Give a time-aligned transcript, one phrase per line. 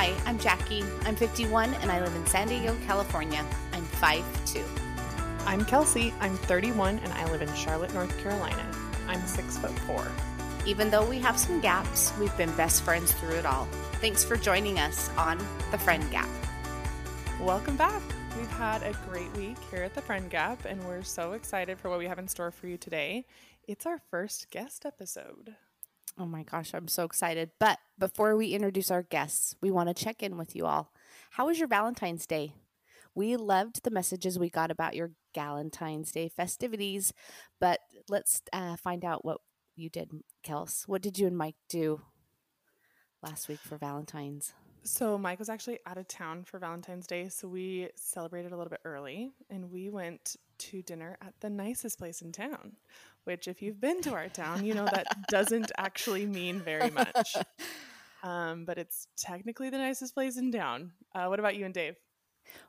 [0.00, 0.82] Hi, I'm Jackie.
[1.02, 3.44] I'm 51 and I live in San Diego, California.
[3.74, 4.64] I'm 5'2.
[5.44, 6.14] I'm Kelsey.
[6.20, 8.66] I'm 31 and I live in Charlotte, North Carolina.
[9.06, 10.10] I'm 6 foot 4.
[10.64, 13.68] Even though we have some gaps, we've been best friends through it all.
[14.00, 15.36] Thanks for joining us on
[15.70, 16.30] The Friend Gap.
[17.38, 18.00] Welcome back.
[18.38, 21.90] We've had a great week here at the Friend Gap, and we're so excited for
[21.90, 23.26] what we have in store for you today.
[23.68, 25.56] It's our first guest episode.
[26.20, 27.52] Oh my gosh, I'm so excited.
[27.58, 30.92] But before we introduce our guests, we want to check in with you all.
[31.30, 32.52] How was your Valentine's Day?
[33.14, 37.14] We loved the messages we got about your Valentine's Day festivities,
[37.58, 39.38] but let's uh, find out what
[39.76, 40.10] you did,
[40.44, 40.86] Kels.
[40.86, 42.02] What did you and Mike do
[43.22, 44.52] last week for Valentine's?
[44.82, 48.70] So, Mike was actually out of town for Valentine's Day, so we celebrated a little
[48.70, 52.76] bit early and we went to dinner at the nicest place in town,
[53.24, 57.36] which, if you've been to our town, you know that doesn't actually mean very much.
[58.22, 60.92] Um, but it's technically the nicest place in town.
[61.14, 61.96] Uh, what about you and Dave?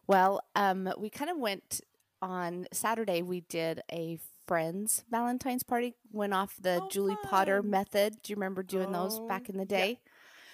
[0.08, 1.82] Well, um, we kind of went
[2.22, 3.22] on Saturday.
[3.22, 5.96] We did a friends Valentine's party.
[6.12, 8.18] Went off the Oh, Julie Potter method.
[8.24, 9.78] Do you remember doing those Oh, back in the yeah.
[9.78, 10.00] day?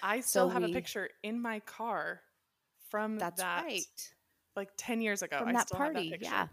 [0.02, 2.20] I still So have we- a picture in my car
[2.88, 3.82] from That's that, right.
[4.56, 5.38] like 10 years ago.
[5.38, 6.10] From I that still have party.
[6.10, 6.34] that picture.
[6.34, 6.46] Yeah.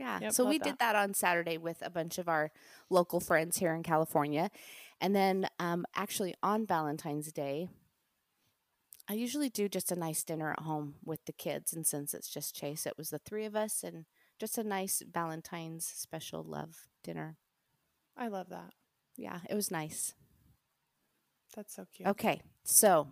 [0.00, 0.18] Yeah.
[0.22, 0.64] Yep, so we that.
[0.64, 2.50] did that on Saturday with a bunch of our
[2.88, 4.50] local friends here in California.
[4.98, 7.68] And then um, actually on Valentine's Day,
[9.06, 11.74] I usually do just a nice dinner at home with the kids.
[11.74, 14.06] And since it's just Chase, it was the three of us and
[14.38, 17.36] just a nice Valentine's special love dinner.
[18.16, 18.72] I love that.
[19.18, 20.14] Yeah, it was nice.
[21.54, 22.08] That's so cute.
[22.08, 23.08] Okay, so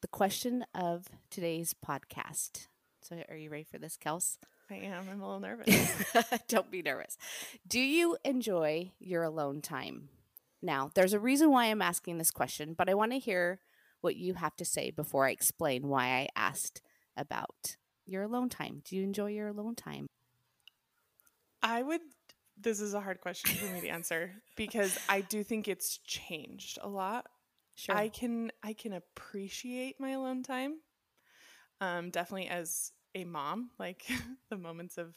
[0.00, 2.66] the question of today's podcast.
[3.02, 4.38] So, are you ready for this, Kels?
[4.72, 5.04] I am.
[5.10, 6.04] I'm a little nervous.
[6.48, 7.18] Don't be nervous.
[7.66, 10.08] Do you enjoy your alone time?
[10.62, 13.60] Now, there's a reason why I'm asking this question, but I want to hear
[14.00, 16.80] what you have to say before I explain why I asked
[17.16, 17.76] about
[18.06, 18.82] your alone time.
[18.84, 20.06] Do you enjoy your alone time?
[21.62, 22.00] I would.
[22.60, 26.78] This is a hard question for me to answer because I do think it's changed
[26.80, 27.26] a lot.
[27.74, 27.96] Sure.
[27.96, 30.76] I can I can appreciate my alone time.
[31.80, 34.04] Um, definitely as a mom, like
[34.50, 35.14] the moments of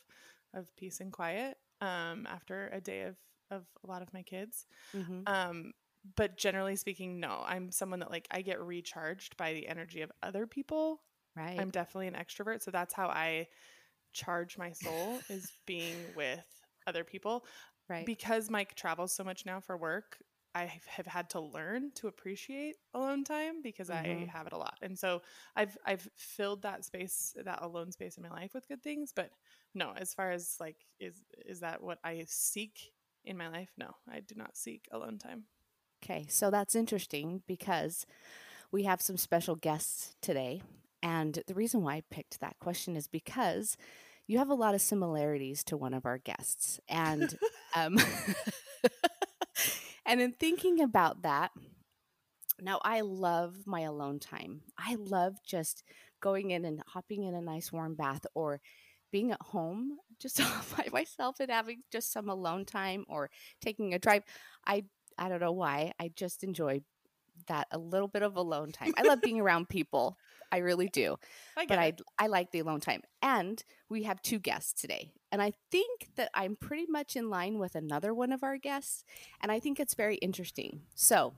[0.53, 3.16] of peace and quiet um, after a day of
[3.51, 4.66] of a lot of my kids.
[4.94, 5.23] Mhm.
[5.28, 5.73] Um,
[6.16, 7.44] but generally speaking, no.
[7.45, 11.01] I'm someone that like I get recharged by the energy of other people.
[11.35, 11.59] right.
[11.59, 13.47] I'm definitely an extrovert, so that's how I
[14.13, 16.45] charge my soul is being with
[16.88, 17.45] other people.
[17.89, 18.05] right.
[18.05, 20.17] Because Mike travels so much now for work,
[20.55, 24.31] I have had to learn to appreciate alone time because I Mhm.
[24.31, 24.77] have it a lot.
[24.81, 25.21] And so
[25.55, 29.31] I've I've filled that space, that alone space in my life with good things, but
[29.75, 32.93] no, as far as like is is that what I seek
[33.25, 33.71] in my life?
[33.77, 35.45] No, I do not seek alone time.
[36.03, 38.05] Okay, so that's interesting because
[38.72, 40.61] we have some special guests today.
[41.03, 43.77] And the reason why I picked that question is because
[44.27, 46.79] you have a lot of similarities to one of our guests.
[46.89, 47.37] And
[47.75, 47.97] um,
[50.05, 51.51] and in thinking about that,
[52.61, 54.61] now I love my alone time.
[54.77, 55.83] I love just
[56.21, 58.61] going in and hopping in a nice warm bath or
[59.11, 63.29] being at home just all by myself and having just some alone time or
[63.61, 64.23] taking a drive.
[64.66, 64.85] I
[65.17, 65.93] I don't know why.
[65.99, 66.81] I just enjoy
[67.47, 68.93] that a little bit of alone time.
[68.97, 70.17] I love being around people.
[70.51, 71.17] I really do.
[71.57, 71.94] I But I.
[72.17, 73.01] I like the alone time.
[73.22, 75.11] And we have two guests today.
[75.31, 79.03] And I think that I'm pretty much in line with another one of our guests,
[79.41, 80.81] and I think it's very interesting.
[80.94, 81.34] So,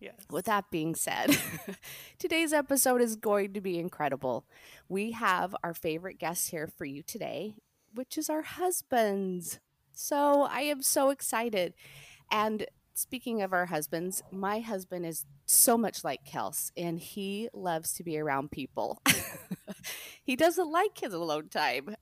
[0.00, 0.14] yes.
[0.30, 1.36] with that being said,
[2.18, 4.46] today's episode is going to be incredible.
[4.88, 7.54] We have our favorite guests here for you today,
[7.94, 9.60] which is our husbands.
[9.92, 11.74] So I am so excited.
[12.30, 17.92] And speaking of our husbands, my husband is so much like Kels, and he loves
[17.94, 19.02] to be around people.
[20.24, 21.96] he doesn't like his alone time.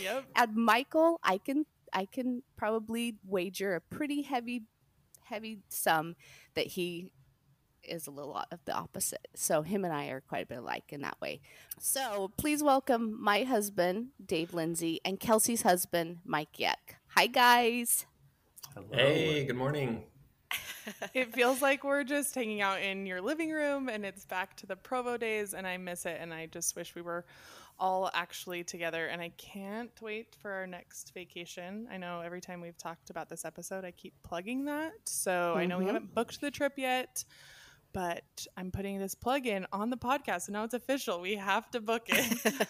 [0.00, 0.24] Yep.
[0.36, 4.62] and Michael, I can I can probably wager a pretty heavy
[5.24, 6.16] heavy sum
[6.54, 7.12] that he
[7.82, 9.28] is a little of the opposite.
[9.34, 11.40] So him and I are quite a bit alike in that way.
[11.78, 16.96] So please welcome my husband, Dave Lindsay, and Kelsey's husband, Mike Yek.
[17.14, 18.06] Hi guys.
[18.74, 18.86] Hello.
[18.92, 20.04] Hey, good morning.
[21.14, 24.66] it feels like we're just hanging out in your living room and it's back to
[24.66, 27.24] the Provo days and I miss it and I just wish we were
[27.78, 31.88] all actually together and I can't wait for our next vacation.
[31.90, 34.92] I know every time we've talked about this episode I keep plugging that.
[35.04, 35.88] So I know we Mhm.
[35.88, 37.24] haven't booked the trip yet,
[37.92, 41.20] but I'm putting this plug in on the podcast and now it's official.
[41.20, 42.40] We have to book it.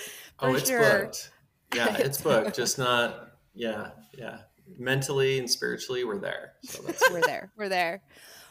[0.40, 1.04] oh, it's sure.
[1.04, 1.30] booked.
[1.74, 2.54] Yeah, it's booked.
[2.56, 3.30] Just not.
[3.54, 4.38] Yeah, yeah.
[4.78, 6.52] Mentally and spiritually, we're there.
[6.64, 7.52] So that's We're there.
[7.56, 8.02] We're there.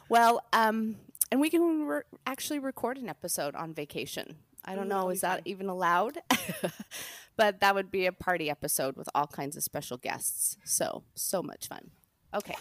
[0.09, 0.97] Well, um,
[1.31, 4.37] and we can re- actually record an episode on vacation.
[4.63, 6.19] I don't know, is that even allowed?
[7.35, 10.57] but that would be a party episode with all kinds of special guests.
[10.65, 11.89] So, so much fun.
[12.33, 12.55] Okay.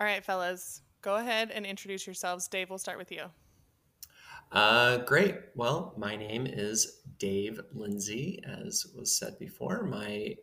[0.00, 2.48] All right, fellas, go ahead and introduce yourselves.
[2.48, 3.24] Dave, we'll start with you.
[4.52, 5.36] Uh, great.
[5.54, 9.82] Well, my name is Dave Lindsay, as was said before.
[9.82, 10.36] My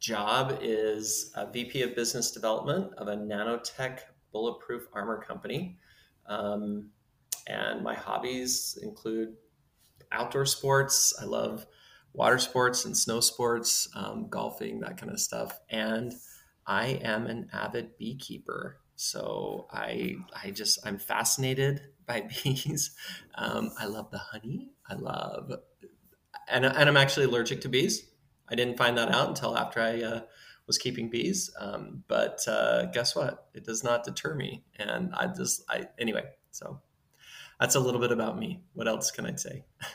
[0.00, 4.00] job is a VP of Business Development of a nanotech
[4.32, 5.78] bulletproof armor company.
[6.26, 6.90] Um,
[7.46, 9.34] and my hobbies include
[10.12, 11.14] outdoor sports.
[11.20, 11.66] I love
[12.12, 15.60] water sports and snow sports, um, golfing, that kind of stuff.
[15.70, 16.12] And
[16.66, 18.78] I am an avid beekeeper.
[18.96, 22.90] So I, I just, I'm fascinated by bees.
[23.34, 24.70] Um, I love the honey.
[24.88, 25.52] I love,
[26.48, 28.08] and, and I'm actually allergic to bees.
[28.50, 30.20] I didn't find that out until after I uh,
[30.66, 31.50] was keeping bees.
[31.58, 33.48] Um, but uh, guess what?
[33.54, 34.64] It does not deter me.
[34.78, 36.80] And I just, I, anyway, so
[37.60, 38.62] that's a little bit about me.
[38.74, 39.64] What else can I say?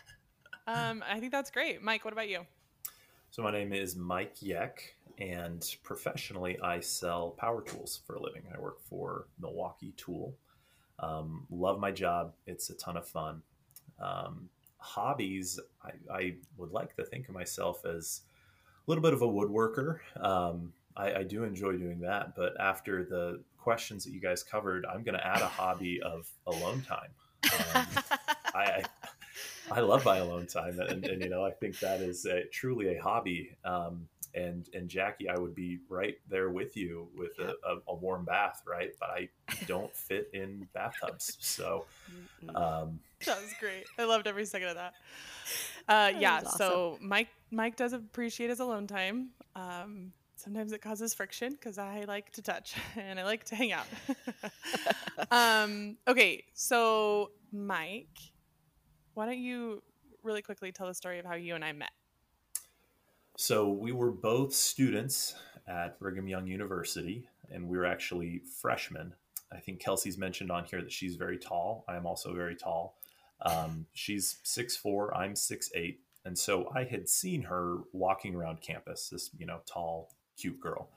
[0.66, 1.82] Um, I think that's great.
[1.82, 2.46] Mike, what about you?
[3.32, 8.44] So my name is Mike Yeck, and professionally, I sell power tools for a living.
[8.56, 10.36] I work for Milwaukee Tool.
[11.00, 13.42] Um, love my job; it's a ton of fun.
[14.00, 18.33] Um, hobbies, I, I would like to think of myself as a
[18.88, 20.00] little bit of a woodworker.
[20.20, 24.86] Um, I, I do enjoy doing that, but after the questions that you guys covered,
[24.86, 27.10] I'm going to add a hobby of alone time.
[27.76, 27.88] Um,
[28.54, 28.84] I, I
[29.72, 32.96] I love my alone time, and, and you know I think that is a, truly
[32.98, 33.56] a hobby.
[33.66, 37.96] Um, and and Jackie, I would be right there with you with a, a, a
[37.96, 38.92] warm bath, right?
[39.00, 39.30] But I
[39.68, 41.86] don't fit in bathtubs, so
[42.56, 43.86] um, That was great.
[43.98, 44.94] I loved every second of that.
[45.88, 46.42] Uh, That yeah.
[46.42, 49.30] was So Mike, Mike does appreciate his alone time.
[49.56, 53.72] Um, sometimes it causes friction because I like to touch and I like to hang
[53.72, 53.86] out.
[55.32, 56.44] um, okay.
[56.54, 58.18] So Mike,
[59.14, 59.84] why don't you
[60.24, 61.92] really quickly tell the story of how you and I met?
[63.38, 65.36] So we were both students
[65.68, 69.14] at Brigham Young University, and we were actually freshmen.
[69.52, 71.84] I think Kelsey's mentioned on here that she's very tall.
[71.88, 72.98] I am also very tall.
[73.42, 79.10] Um, she's 6'4", I'm 6'8", and so I had seen her walking around campus.
[79.10, 80.90] This you know tall, cute girl.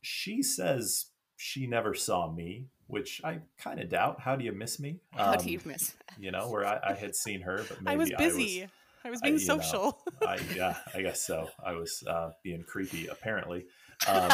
[0.00, 1.06] She says
[1.36, 4.20] she never saw me, which I kind of doubt.
[4.20, 5.00] How do you miss me?
[5.12, 5.94] How Um, do you miss?
[6.18, 8.68] You know, where I, I had seen her, but maybe I was busy.
[9.04, 9.98] I was, I- being you know, social.
[10.26, 11.48] I, yeah, I guess so.
[11.64, 13.66] I was uh, being creepy, apparently.
[14.06, 14.30] Um,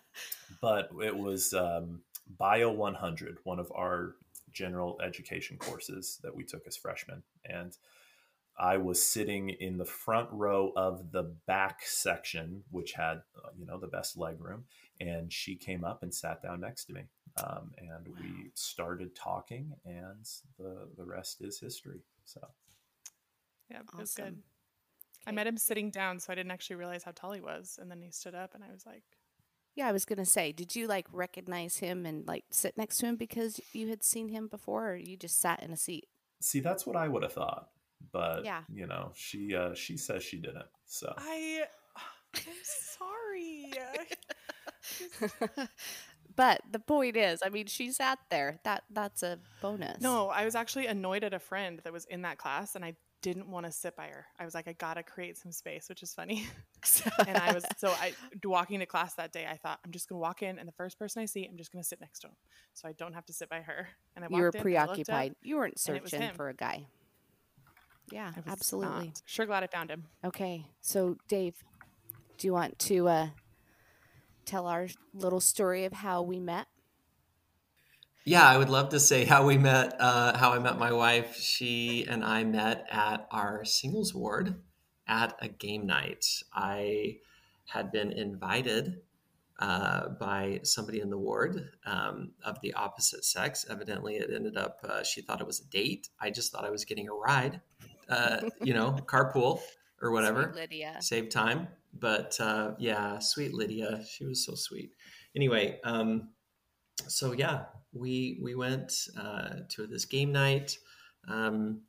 [0.60, 2.00] but it was um,
[2.38, 4.16] Bio 100, one of our
[4.52, 7.22] general education courses that we took as freshmen.
[7.44, 7.76] And
[8.60, 13.64] I was sitting in the front row of the back section, which had, uh, you
[13.64, 14.64] know, the best leg room.
[15.00, 17.04] And she came up and sat down next to me.
[17.42, 20.26] Um, and we started talking, and
[20.58, 22.00] the, the rest is history.
[22.26, 22.40] So.
[23.70, 24.24] yeah, it was Awesome.
[24.24, 24.42] good.
[25.26, 27.78] I met him sitting down, so I didn't actually realize how tall he was.
[27.80, 29.04] And then he stood up, and I was like,
[29.74, 33.06] Yeah, I was gonna say, did you like recognize him and like sit next to
[33.06, 36.08] him because you had seen him before, or you just sat in a seat?
[36.42, 37.68] See, that's what I would have thought,
[38.12, 38.62] but Yeah.
[38.72, 40.66] you know, she uh, she says she didn't.
[40.86, 41.64] So I,
[42.34, 43.72] I'm sorry.
[46.36, 48.60] but the point is, I mean, she sat there.
[48.64, 50.00] That that's a bonus.
[50.00, 52.94] No, I was actually annoyed at a friend that was in that class, and I
[53.22, 54.24] didn't want to sit by her.
[54.38, 56.46] I was like, I gotta create some space, which is funny.
[57.26, 58.14] and I was so I
[58.44, 59.46] walking to class that day.
[59.50, 61.72] I thought I'm just gonna walk in, and the first person I see, I'm just
[61.72, 62.36] gonna sit next to him,
[62.74, 63.88] so I don't have to sit by her.
[64.16, 65.34] And I you were walked in, I up, preoccupied.
[65.42, 66.86] You weren't and it was searching for a guy.
[68.10, 69.06] Yeah, absolutely.
[69.06, 69.22] not.
[69.26, 70.04] Sure glad I found him.
[70.24, 71.54] Okay, so Dave,
[72.38, 73.28] do you want to uh,
[74.44, 76.66] tell our little story of how we met?
[78.24, 81.36] Yeah, I would love to say how we met, uh, how I met my wife.
[81.36, 84.56] She and I met at our singles ward
[85.08, 86.26] at a game night.
[86.52, 87.18] I
[87.66, 89.00] had been invited
[89.58, 93.64] uh, by somebody in the ward um, of the opposite sex.
[93.68, 96.08] Evidently, it ended up, uh, she thought it was a date.
[96.20, 97.60] I just thought I was getting a ride,
[98.10, 99.60] uh, you know, carpool
[100.02, 100.96] or whatever Sweet Lydia.
[101.00, 101.68] save time.
[101.98, 104.92] But uh, yeah, sweet Lydia, she was so sweet.
[105.34, 106.30] Anyway, um,
[107.08, 110.76] so yeah, we we went uh, to this game night,
[111.28, 111.80] um,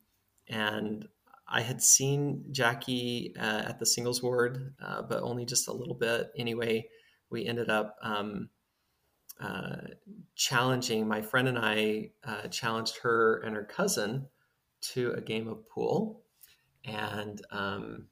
[0.48, 1.06] and
[1.48, 5.94] I had seen Jackie uh, at the singles ward, uh, but only just a little
[5.94, 6.30] bit.
[6.36, 6.88] Anyway,
[7.30, 8.48] we ended up um,
[9.40, 9.76] uh,
[10.34, 14.28] challenging my friend and I uh, challenged her and her cousin
[14.82, 16.22] to a game of pool,
[16.84, 18.06] and um,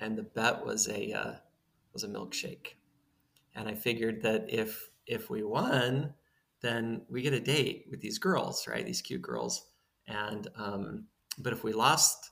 [0.00, 1.34] and the bet was a uh,
[1.92, 2.74] was a milkshake,
[3.54, 6.14] and I figured that if if we won,
[6.60, 8.86] then we get a date with these girls, right?
[8.86, 9.66] These cute girls,
[10.06, 11.06] And um,
[11.38, 12.30] but if we lost,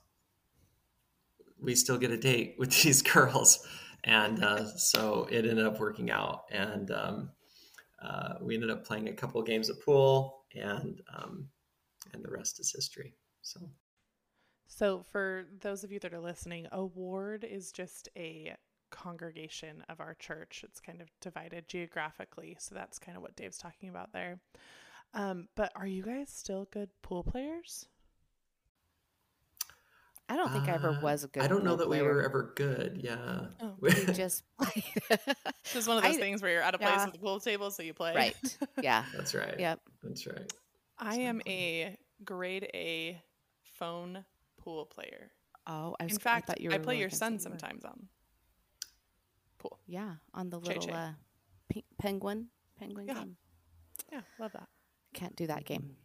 [1.59, 3.65] we still get a date with these girls,
[4.03, 6.45] and uh, so it ended up working out.
[6.51, 7.31] And um,
[8.01, 11.47] uh, we ended up playing a couple of games of pool, and um,
[12.13, 13.13] and the rest is history.
[13.41, 13.59] So.
[14.67, 18.55] So, for those of you that are listening, a ward is just a
[18.89, 20.63] congregation of our church.
[20.65, 22.55] It's kind of divided geographically.
[22.59, 24.39] So, that's kind of what Dave's talking about there.
[25.13, 27.85] Um, but are you guys still good pool players?
[30.29, 31.43] I don't think I ever Uh, was a good.
[31.43, 33.01] I don't know pool that we were ever good.
[33.03, 33.47] Yeah.
[33.61, 33.75] Oh.
[33.81, 34.85] We just played.
[35.09, 37.05] It's just one of those I- things where you're at a place yeah.
[37.07, 38.15] with a pool table, so you play.
[38.15, 38.57] right.
[38.81, 39.03] Yeah.
[39.13, 39.59] That's right.
[39.59, 39.81] Yep.
[40.03, 40.53] That's right.
[40.97, 43.21] I am a grade A
[43.81, 44.23] phone
[44.57, 45.31] pool player.
[45.65, 46.13] Oh, I was.
[46.13, 47.59] In fact, I, thought you I play your son say you were.
[47.59, 48.07] sometimes on
[49.57, 49.79] pool.
[49.87, 50.91] Yeah, on the Shay little Shay.
[50.93, 51.11] uh,
[51.69, 52.47] pe- penguin.
[52.79, 53.13] Penguin Yeah.
[53.15, 53.37] game.
[54.11, 54.67] Yeah, love that.
[55.13, 55.95] Can't do that game.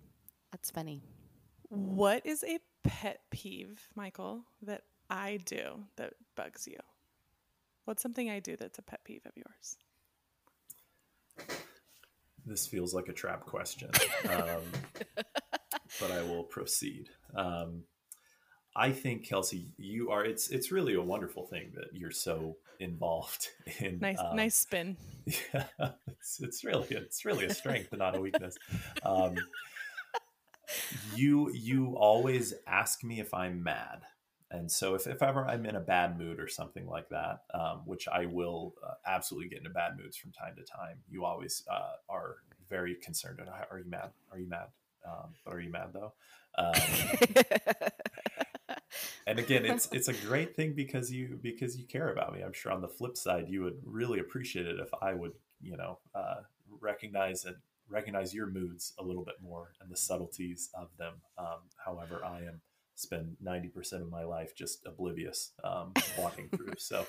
[0.53, 1.03] That's funny.
[1.69, 6.79] What is a pet peeve, Michael, that I do that bugs you?
[7.85, 9.77] What's something I do that's a pet peeve of yours?
[12.45, 13.91] This feels like a trap question,
[14.31, 14.63] um,
[16.01, 17.09] but I will proceed.
[17.35, 17.85] Um,
[18.75, 20.25] I think Kelsey, you are.
[20.25, 23.49] It's it's really a wonderful thing that you're so involved
[23.81, 23.99] in.
[24.01, 24.97] Nice, um, nice spin.
[25.25, 25.65] Yeah,
[26.09, 28.57] it's it's really it's really a strength and not a weakness.
[29.03, 29.37] Um,
[31.15, 34.03] you you always ask me if I'm mad,
[34.51, 37.81] and so if, if ever I'm in a bad mood or something like that, um,
[37.87, 41.63] which I will uh, absolutely get into bad moods from time to time, you always
[41.71, 42.37] uh, are
[42.69, 43.41] very concerned.
[43.71, 44.11] Are you mad?
[44.31, 44.67] Are you mad?
[45.07, 46.13] Um, but are you mad though?
[46.59, 46.73] Um,
[49.27, 52.43] and again it's it's a great thing because you because you care about me.
[52.43, 55.77] I'm sure on the flip side you would really appreciate it if i would you
[55.77, 56.37] know uh,
[56.81, 57.57] recognize and
[57.89, 61.15] recognize your moods a little bit more and the subtleties of them.
[61.39, 62.61] Um, however i am
[62.99, 66.73] spend 90% of my life just oblivious um, walking through.
[66.79, 67.07] So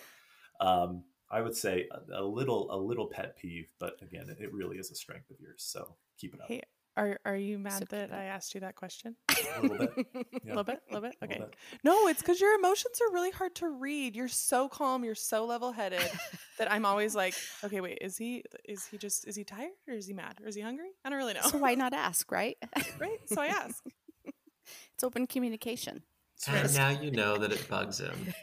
[0.59, 4.77] um, i would say a, a little a little pet peeve but again it really
[4.77, 5.63] is a strength of yours.
[5.65, 6.47] So keep it up.
[6.47, 6.61] Hey,
[6.97, 8.11] are are you mad So that.
[8.11, 9.15] I asked you that question?
[9.29, 11.15] a little bit A little bit, a little bit.
[11.21, 11.37] a little Okay.
[11.39, 11.55] bit.
[11.83, 14.15] No, it's because your emotions are really hard to read.
[14.15, 15.03] You're so calm.
[15.05, 16.01] You're so level headed
[16.57, 19.93] that I'm always like, okay, wait, is he is he just is he tired or
[19.93, 20.89] is he mad or is he hungry?
[21.05, 21.41] I don't really know.
[21.41, 22.57] so why not ask, right?
[22.99, 23.19] right?
[23.27, 23.83] So I ask.
[24.25, 26.03] it's open communication.
[26.47, 28.33] And now you know that it bugs him.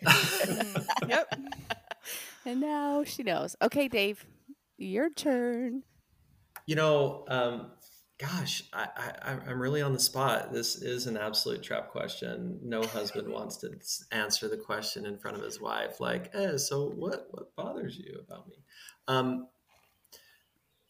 [1.08, 1.38] Yep.
[2.46, 3.54] And now she knows.
[3.62, 4.24] Okay, Dave,
[4.76, 5.82] your turn.
[6.66, 7.70] You know, um,
[8.18, 8.88] gosh, I,
[9.22, 10.52] I, I'm really on the spot.
[10.52, 12.58] This is an absolute trap question.
[12.62, 13.70] No husband wants to
[14.12, 18.20] answer the question in front of his wife, like, eh, so what, what bothers you
[18.26, 18.56] about me?
[19.08, 19.48] Um,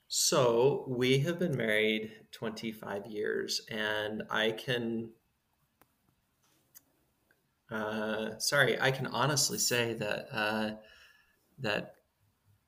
[0.09, 5.11] so we have been married 25 years, and I can,
[7.71, 10.71] uh, sorry, I can honestly say that, uh,
[11.59, 11.97] that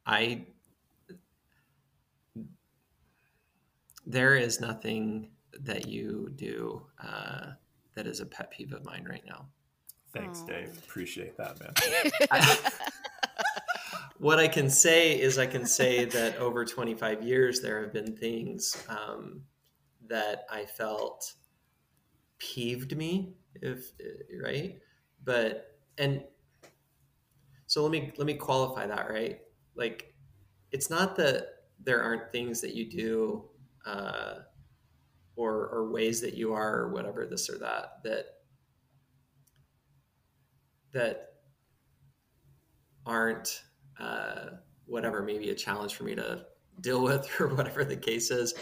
[0.07, 0.47] I
[4.07, 7.53] there is nothing that you do uh,
[7.95, 9.49] that is a pet peeve of mine right now.
[10.13, 10.47] thanks Aw.
[10.47, 12.73] dave appreciate that man
[14.19, 18.17] what I can say is, I can say that over 25 years, there have been
[18.17, 19.43] things um,
[20.09, 21.35] that I felt
[22.39, 23.93] peeved me, if
[24.43, 24.79] right,
[25.25, 26.23] but and
[27.67, 29.41] so let me let me qualify that right.
[29.75, 30.15] Like,
[30.73, 31.49] it's not that
[31.83, 33.45] there aren't things that you do
[33.87, 34.35] uh,
[35.37, 38.25] or or ways that you are or whatever this or that that
[40.93, 41.35] that
[43.05, 43.62] aren't
[44.00, 44.47] uh,
[44.87, 46.45] whatever maybe a challenge for me to
[46.81, 48.55] deal with or whatever the case is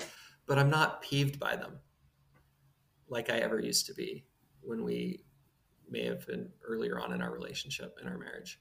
[0.46, 1.78] but i'm not peeved by them
[3.08, 4.24] like i ever used to be
[4.62, 5.24] when we
[5.88, 8.60] may have been earlier on in our relationship in our marriage.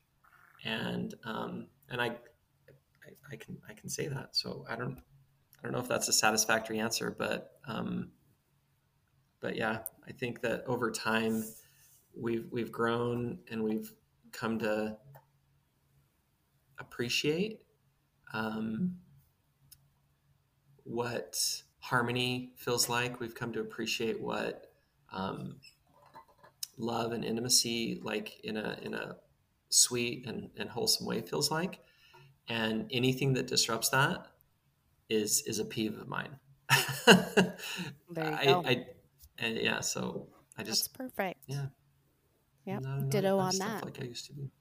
[0.66, 2.12] And um, and I, I
[3.32, 4.36] i can i can say that.
[4.36, 5.00] So i don't
[5.64, 8.12] i don't know if that's a satisfactory answer but um
[9.40, 11.44] but yeah i think that over time
[12.16, 13.94] we've we've grown and we've
[14.32, 14.98] come to
[16.80, 17.62] appreciate
[18.34, 18.96] um,
[20.84, 21.38] what
[21.80, 23.20] harmony feels like.
[23.20, 24.72] We've come to appreciate what
[25.12, 25.58] um,
[26.78, 29.18] love and intimacy, like in a in a
[29.70, 31.80] sweet and, and wholesome way, feels like.
[32.50, 34.28] And anything that disrupts that
[35.14, 36.36] is is a peeve of mine.
[38.10, 38.64] There you I, go.
[38.66, 38.86] I,
[39.40, 40.28] and yeah, so
[40.58, 41.40] I That's just perfect.
[41.48, 41.66] yeah.
[42.66, 42.84] Yep.
[43.10, 43.86] Ditto not on stuff that.
[43.86, 44.52] Like I used to be.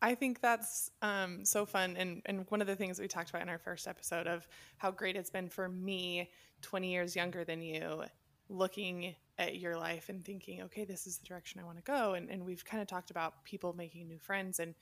[0.00, 1.96] I think that's um, so fun.
[1.96, 4.46] And, and one of the things we talked about in our first episode of
[4.76, 6.30] how great it's been for me,
[6.62, 8.04] 20 years younger than you,
[8.48, 12.14] looking at your life and thinking, okay, this is the direction I want to go.
[12.14, 14.74] And, and we've kind of talked about people making new friends and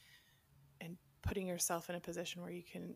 [0.81, 2.95] and putting yourself in a position where you can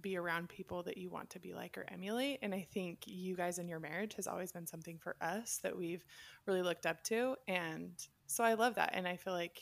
[0.00, 2.38] be around people that you want to be like or emulate.
[2.42, 5.76] And I think you guys in your marriage has always been something for us that
[5.76, 6.04] we've
[6.46, 7.36] really looked up to.
[7.48, 7.92] And
[8.26, 8.90] so I love that.
[8.94, 9.60] And I feel like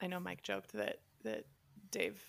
[0.00, 1.44] I know Mike joked that that
[1.90, 2.22] Dave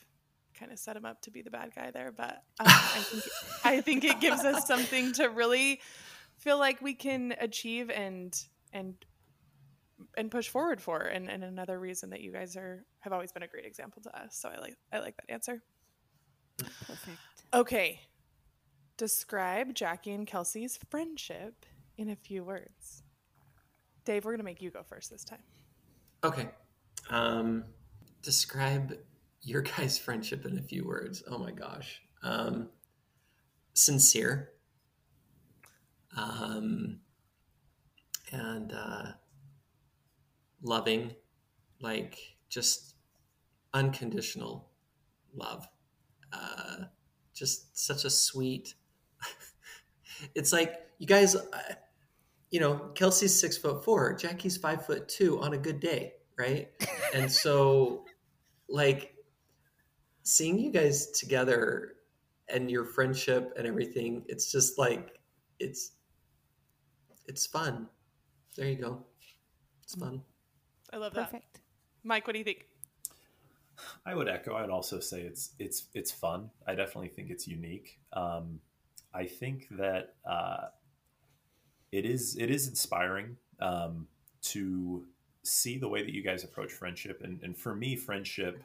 [0.58, 3.24] kind of set him up to be the bad guy there, but um, I think
[3.64, 5.82] I think it gives us something to really
[6.38, 8.40] feel like we can achieve and
[8.74, 8.96] and
[10.16, 13.44] and push forward for and, and another reason that you guys are have always been
[13.44, 15.62] a great example to us so i like i like that answer
[16.58, 17.18] Perfect.
[17.54, 18.00] okay
[18.98, 21.66] describe jackie and kelsey's friendship
[21.98, 23.04] in a few words
[24.06, 25.44] dave we're going to make you go first this time
[26.24, 26.50] Okay.
[27.10, 27.64] Um,
[28.22, 28.98] describe
[29.42, 31.24] your guys' friendship in a few words.
[31.30, 32.02] Oh my gosh.
[32.24, 32.70] Um,
[33.74, 34.52] sincere.
[36.18, 37.00] Um,
[38.32, 39.12] and uh,
[40.64, 41.14] loving,
[41.80, 42.18] like
[42.50, 42.96] just
[43.74, 44.70] unconditional
[45.36, 45.68] love.
[46.32, 46.86] Uh,
[47.34, 48.74] just such a sweet.
[50.36, 51.74] it's like you guys, uh,
[52.50, 56.70] you know, Kelsey's six foot four, Jackie's five foot two on a good day, right?
[57.14, 58.06] and so,
[58.70, 59.16] like,
[60.24, 61.94] seeing you guys together
[62.50, 65.20] and your friendship and everything, it's just like
[65.60, 65.92] it's
[67.28, 67.88] it's fun.
[68.56, 69.06] There you go.
[69.84, 70.22] It's fun.
[70.92, 71.62] i love that Perfect.
[72.04, 72.66] mike what do you think
[74.06, 74.54] I would echo.
[74.56, 76.50] I would also say it's it's it's fun.
[76.68, 78.00] I definitely think it's unique.
[78.14, 78.60] Um,
[79.14, 80.68] I think that uh,
[81.92, 84.08] it is it is inspiring um,
[84.44, 85.06] to
[85.44, 88.62] see the way that you guys approach friendship, and, and for me, friendship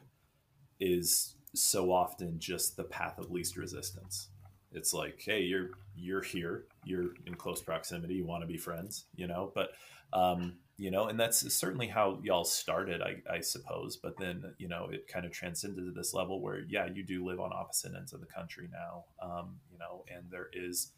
[0.79, 4.29] is so often just the path of least resistance.
[4.71, 9.05] It's like, hey, you're you're here, you're in close proximity, you want to be friends,
[9.15, 9.51] you know.
[9.53, 9.71] But
[10.11, 13.95] um, you know, and that's certainly how y'all started, I, I suppose.
[13.95, 17.25] But then, you know, it kind of transcended to this level where, yeah, you do
[17.25, 20.91] live on opposite ends of the country now, um, you know, and there is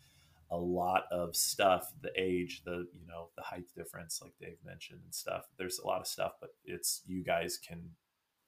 [0.50, 5.02] a lot of stuff, the age, the, you know, the height difference, like Dave mentioned
[5.06, 5.44] and stuff.
[5.60, 7.80] There's a lot of stuff, but it's, you guys can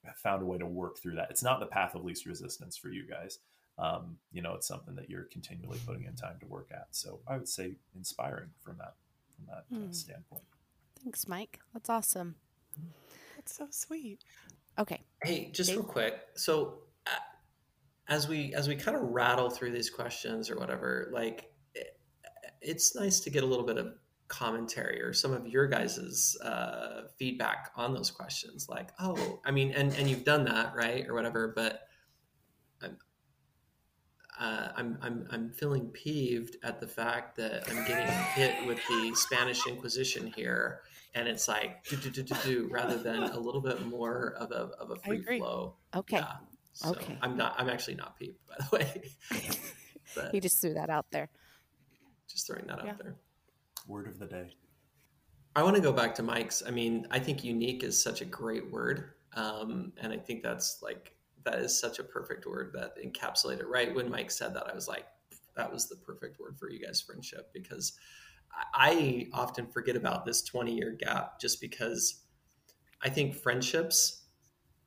[0.04, 1.30] have found a way to work through that.
[1.30, 3.38] It's not the path of least resistance for you guys.
[3.78, 6.88] Um, you know, it's something that you're continually putting in time to work at.
[6.90, 8.94] So I would say inspiring from that,
[9.36, 9.92] from that Hmm.
[9.92, 10.42] standpoint.
[11.02, 11.60] Thanks, Mike.
[11.72, 12.36] That's awesome.
[13.36, 14.24] that's so sweet
[14.78, 15.00] Okay.
[15.22, 15.78] Hey, just Dave?
[15.78, 16.14] real quick.
[16.36, 17.10] So, uh,
[18.08, 21.98] as we as we kind of rattle through these questions or whatever, like it,
[22.62, 23.94] it's nice to get a little bit of
[24.28, 28.68] commentary or some of your guys's uh, feedback on those questions.
[28.68, 31.52] Like, oh, I mean, and and you've done that, right, or whatever.
[31.54, 31.80] But
[32.80, 32.96] I'm
[34.38, 39.12] uh, I'm I'm I'm feeling peeved at the fact that I'm getting hit with the
[39.14, 40.82] Spanish Inquisition here,
[41.14, 44.50] and it's like do do do do do rather than a little bit more of
[44.52, 45.74] a of a free flow.
[45.94, 46.18] Okay.
[46.18, 46.32] Yeah.
[46.72, 47.18] So Okay.
[47.22, 47.54] I'm not.
[47.58, 49.10] I'm actually not peeved, by the way.
[50.14, 51.28] but He just threw that out there.
[52.30, 52.90] just throwing that Yeah.
[52.92, 53.16] out there.
[53.88, 54.54] Word of the day.
[55.56, 56.62] I want to go back to Mike's.
[56.64, 60.80] I mean, I think unique is such a great word, um, and I think that's
[60.82, 61.16] like
[61.50, 63.64] that is such a perfect word that encapsulated.
[63.66, 65.06] Right when Mike said that, I was like,
[65.56, 67.92] that was the perfect word for you guys' friendship because
[68.52, 72.22] I I often forget about this 20 year gap just because
[73.02, 74.24] I think friendships,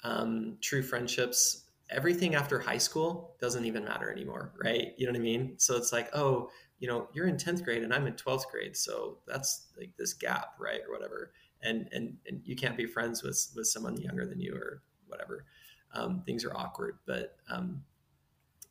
[0.03, 4.93] um, true friendships, everything after high school doesn't even matter anymore, right?
[4.97, 5.53] You know what I mean?
[5.57, 8.75] So it's like, oh, you know, you're in 10th grade and I'm in 12th grade.
[8.75, 10.81] So that's like this gap, right?
[10.87, 11.31] Or whatever.
[11.61, 15.45] And, and, and you can't be friends with, with someone younger than you or whatever.
[15.93, 17.83] Um, things are awkward, but, um,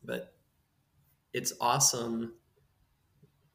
[0.05, 0.35] but
[1.33, 2.35] it's awesome.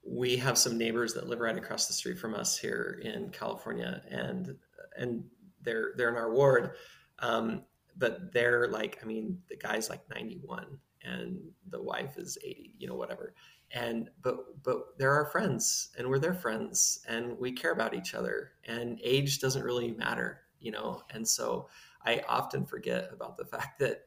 [0.03, 4.01] We have some neighbors that live right across the street from us here in California
[4.09, 4.55] and,
[4.97, 5.23] and
[5.61, 6.71] they're, they're in our ward.
[7.19, 7.63] Um,
[7.97, 10.65] but they're like, I mean, the guy's like 91
[11.03, 13.33] and the wife is 80, you know, whatever
[13.71, 18.13] and but but they're our friends and we're their friends and we care about each
[18.13, 21.67] other and age doesn't really matter you know and so
[22.05, 24.05] i often forget about the fact that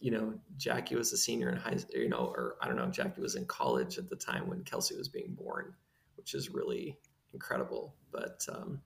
[0.00, 3.20] you know jackie was a senior in high you know or i don't know jackie
[3.20, 5.74] was in college at the time when kelsey was being born
[6.16, 6.98] which is really
[7.32, 8.80] incredible but um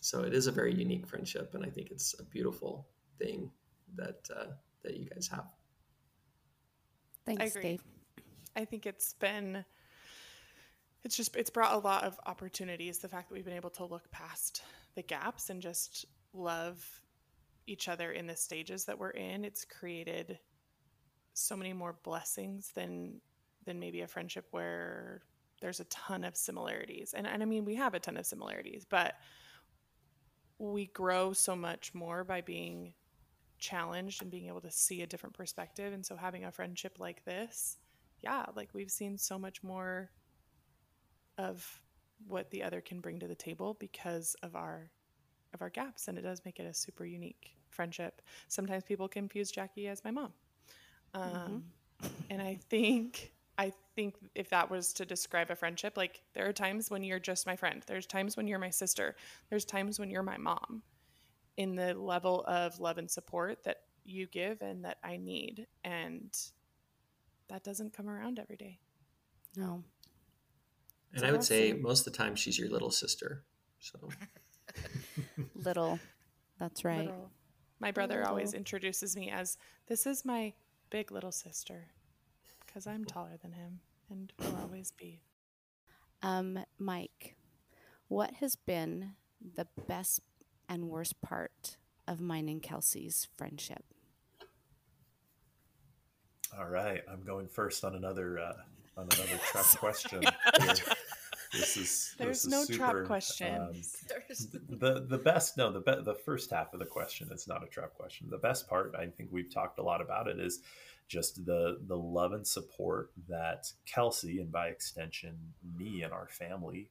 [0.00, 2.86] so it is a very unique friendship and i think it's a beautiful
[3.18, 3.50] thing
[3.94, 4.46] that uh,
[4.82, 5.46] that you guys have
[7.26, 7.62] Thanks, agree.
[7.62, 7.82] Dave.
[8.54, 9.64] I think it's been
[11.04, 13.84] it's just it's brought a lot of opportunities the fact that we've been able to
[13.84, 14.62] look past
[14.94, 17.02] the gaps and just love
[17.66, 20.38] each other in the stages that we're in it's created
[21.34, 23.20] so many more blessings than
[23.64, 25.22] than maybe a friendship where
[25.60, 27.14] there's a ton of similarities.
[27.14, 29.14] And, and I mean, we have a ton of similarities, but
[30.58, 32.94] we grow so much more by being
[33.58, 35.92] challenged and being able to see a different perspective.
[35.92, 37.78] And so having a friendship like this,
[38.22, 40.10] yeah, like we've seen so much more
[41.38, 41.80] of
[42.26, 44.90] what the other can bring to the table because of our
[45.56, 48.22] of our gaps and it does make it a super unique friendship.
[48.46, 50.32] Sometimes people confuse Jackie as my mom.
[51.14, 51.36] Mm-hmm.
[51.36, 51.64] Um,
[52.02, 52.08] mm-hmm.
[52.30, 56.52] and I think I think if that was to describe a friendship, like there are
[56.52, 57.82] times when you're just my friend.
[57.86, 59.16] There's times when you're my sister.
[59.48, 60.82] There's times when you're my mom
[61.56, 65.66] in the level of love and support that you give and that I need.
[65.84, 66.36] And
[67.48, 68.78] that doesn't come around every day.
[69.56, 69.82] No.
[71.14, 71.56] And I would awesome.
[71.56, 73.42] say most of the time she's your little sister.
[73.80, 73.98] So
[75.54, 75.98] little.
[76.58, 77.06] That's right.
[77.06, 77.30] Little.
[77.80, 78.30] My brother little.
[78.30, 80.52] always introduces me as this is my
[80.90, 81.88] big little sister
[82.64, 85.20] because I'm taller than him and will always be.
[86.22, 87.36] Um, Mike,
[88.08, 89.12] what has been
[89.54, 90.20] the best
[90.68, 91.76] and worst part
[92.08, 93.84] of mine and Kelsey's friendship?
[96.56, 98.52] All right, I'm going first on another uh,
[98.96, 100.22] on another trap question.
[101.56, 103.96] This is there's this is no super, trap questions.
[104.30, 107.62] Um, the the best no the be, the first half of the question is not
[107.62, 108.28] a trap question.
[108.30, 110.60] The best part I think we've talked a lot about it is
[111.08, 115.36] just the the love and support that Kelsey and by extension
[115.76, 116.90] me and our family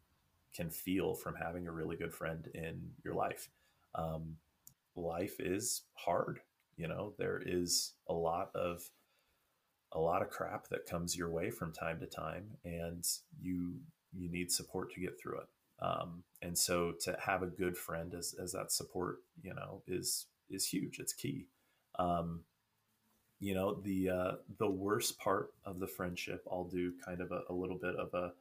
[0.56, 3.50] can feel from having a really good friend in your life.
[3.94, 4.38] Um,
[4.96, 6.40] life is hard,
[6.78, 7.14] you know.
[7.18, 8.90] There is a lot of
[9.92, 13.06] a lot of crap that comes your way from time to time, and
[13.42, 13.76] you
[14.18, 15.48] you need support to get through it.
[15.80, 20.28] Um, and so to have a good friend as, as that support, you know, is
[20.50, 21.00] is huge.
[21.00, 21.48] It's key.
[21.98, 22.42] Um,
[23.40, 27.42] you know, the uh, the worst part of the friendship, I'll do kind of a,
[27.50, 28.32] a little bit of a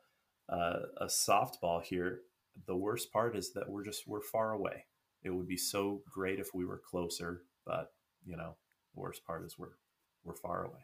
[0.48, 2.20] a softball here.
[2.66, 4.84] The worst part is that we're just we're far away.
[5.22, 7.92] It would be so great if we were closer, but
[8.24, 8.56] you know,
[8.94, 9.76] the worst part is we're
[10.22, 10.80] we're far away.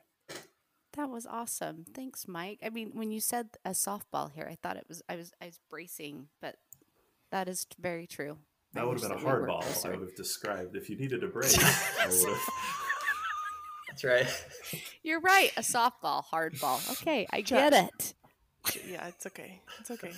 [0.95, 1.85] That was awesome.
[1.95, 2.59] Thanks, Mike.
[2.65, 5.47] I mean, when you said a softball here, I thought it was I was I
[5.47, 6.57] was bracing, but
[7.31, 8.39] that is very true.
[8.75, 9.65] That would have been a hard ball.
[9.85, 11.53] I would have described if you needed a break.
[11.59, 12.39] I would have.
[13.89, 14.45] That's right.
[15.03, 15.53] You're right.
[15.57, 16.81] A softball, hard ball.
[16.93, 18.15] Okay, I get it.
[18.89, 19.61] Yeah, it's okay.
[19.81, 20.13] It's okay.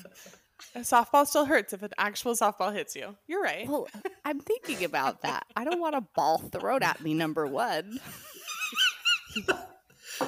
[0.75, 3.17] A softball still hurts if an actual softball hits you.
[3.27, 3.67] You're right.
[3.69, 3.89] Well,
[4.25, 5.45] I'm thinking about that.
[5.57, 7.15] I don't want a ball thrown at me.
[7.15, 7.99] Number one.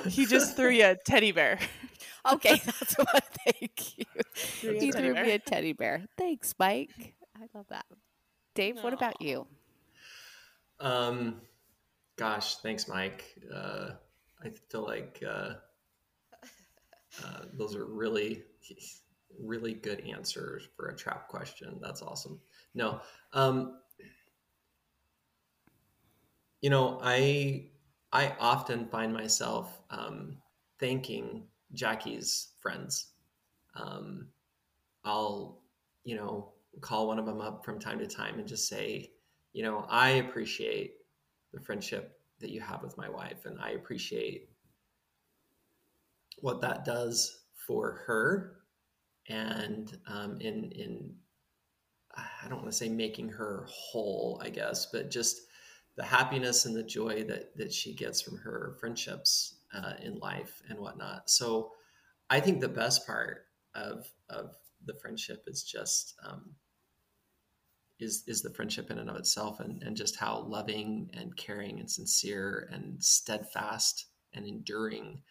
[0.08, 1.58] he just threw you a teddy bear.
[2.32, 3.14] Okay, that's what.
[3.14, 3.20] I
[3.52, 4.06] thank you.
[4.80, 6.06] He threw me a teddy bear.
[6.16, 7.14] Thanks, Mike.
[7.36, 7.84] I love that.
[8.54, 9.46] Dave, what about you?
[10.80, 11.42] Um,
[12.16, 13.26] gosh, thanks, Mike.
[13.54, 13.90] Uh,
[14.42, 15.54] I feel like uh,
[17.22, 18.44] uh, those are really,
[19.38, 21.78] really good answers for a trap question.
[21.82, 22.40] That's awesome.
[22.74, 23.00] No,
[23.34, 23.80] um,
[26.60, 27.66] you know, I
[28.14, 30.36] I often find myself um,
[30.78, 33.08] thanking Jackie's friends.
[33.74, 34.28] Um,
[35.04, 35.60] I'll,
[36.04, 39.10] you know, call one of them up from time to time and just say,
[39.52, 40.94] you know, I appreciate
[41.52, 44.48] the friendship that you have with my wife, and I appreciate
[46.40, 48.58] what that does for her,
[49.28, 51.14] and um, in in
[52.14, 55.42] I don't want to say making her whole, I guess, but just
[55.96, 60.62] the happiness and the joy that that she gets from her friendships uh, in life
[60.68, 61.30] and whatnot.
[61.30, 61.72] So,
[62.30, 66.54] I think the best part of of the friendship is just um,
[68.00, 71.78] is is the friendship in and of itself, and and just how loving and caring
[71.80, 75.22] and sincere and steadfast and enduring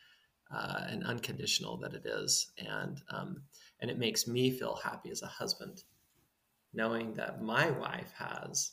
[0.54, 3.44] uh, and unconditional that it is, and um,
[3.82, 5.84] and it makes me feel happy as a husband,
[6.74, 8.72] knowing that my wife has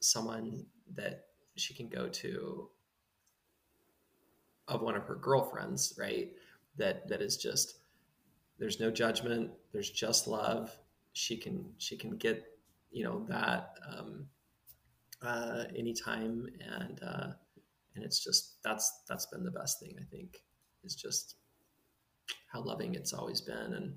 [0.00, 2.68] someone that she can go to
[4.68, 6.32] of one of her girlfriends, right?
[6.76, 7.78] That that is just
[8.58, 10.76] there's no judgment, there's just love.
[11.12, 12.44] She can she can get
[12.90, 14.26] you know that um,
[15.22, 17.28] uh, anytime, and uh,
[17.94, 20.42] and it's just that's that's been the best thing I think
[20.84, 21.36] is just
[22.52, 23.94] how loving it's always been, and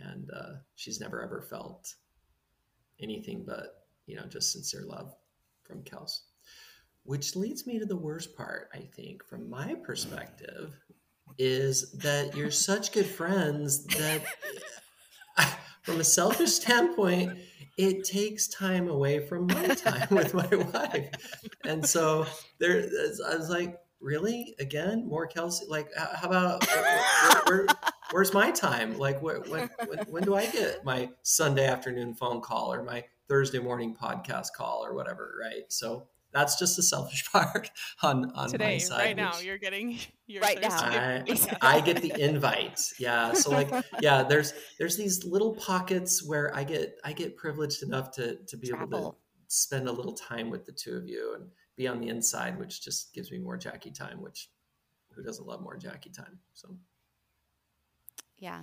[0.00, 1.94] and uh, she's never ever felt
[3.00, 5.14] anything but you know just sincere love
[5.64, 6.20] from Kels.
[7.04, 10.74] Which leads me to the worst part, I think, from my perspective,
[11.38, 14.22] is that you're such good friends that,
[15.82, 17.38] from a selfish standpoint,
[17.78, 21.10] it takes time away from my time with my wife.
[21.64, 22.26] And so
[22.58, 22.88] there,
[23.28, 24.54] I was like, really?
[24.58, 25.66] Again, more Kelsey?
[25.68, 27.66] Like, how about we're, we're,
[28.10, 28.98] where's my time?
[28.98, 29.68] Like, when, when,
[30.08, 34.84] when do I get my Sunday afternoon phone call or my Thursday morning podcast call
[34.84, 35.34] or whatever?
[35.40, 35.64] Right.
[35.68, 37.70] So that's just the selfish part
[38.02, 38.98] on on Today, my side.
[38.98, 40.68] right now, you're getting your Right now.
[40.70, 41.56] I.
[41.62, 42.92] I get the invite.
[42.98, 43.32] Yeah.
[43.32, 48.10] So like, yeah, there's there's these little pockets where I get I get privileged enough
[48.12, 49.16] to to be able to
[49.48, 52.82] spend a little time with the two of you and be on the inside, which
[52.82, 54.20] just gives me more Jackie time.
[54.20, 54.50] Which
[55.14, 56.38] who doesn't love more Jackie time?
[56.52, 56.76] So
[58.38, 58.60] Yeah,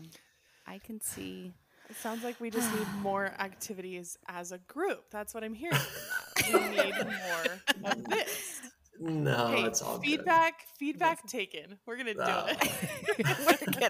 [0.68, 1.54] I can see.
[1.90, 5.06] It sounds like we just need more activities as a group.
[5.12, 5.76] That's what I'm hearing.
[5.78, 6.54] from.
[6.54, 8.62] We need more of this.
[9.00, 10.06] no, hey, it's all good.
[10.06, 10.54] feedback.
[10.80, 11.78] Feedback taken.
[11.86, 12.46] We're gonna do Oh.
[12.48, 12.72] it.
[13.68, 13.90] We're gonna-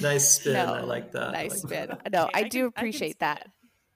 [0.00, 0.56] Nice spin.
[0.56, 1.32] I like that.
[1.32, 1.88] Nice like spin.
[1.88, 2.12] that.
[2.12, 3.50] No, Okay, I can- do can appreciate spin that.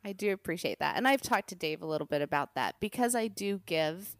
[0.05, 0.97] I do appreciate that.
[0.97, 4.17] And I've talked to Dave a little bit about that because I do give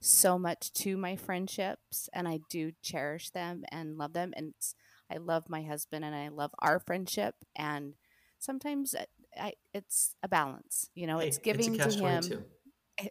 [0.00, 4.32] so much to my friendships and I do cherish them and love them.
[4.36, 4.54] And
[5.10, 7.34] I love my husband and I love our friendship.
[7.56, 7.94] And
[8.44, 9.06] sometimes I,
[9.40, 12.22] I, it's a balance, you know, it's giving a to him.
[12.22, 12.42] catch-22.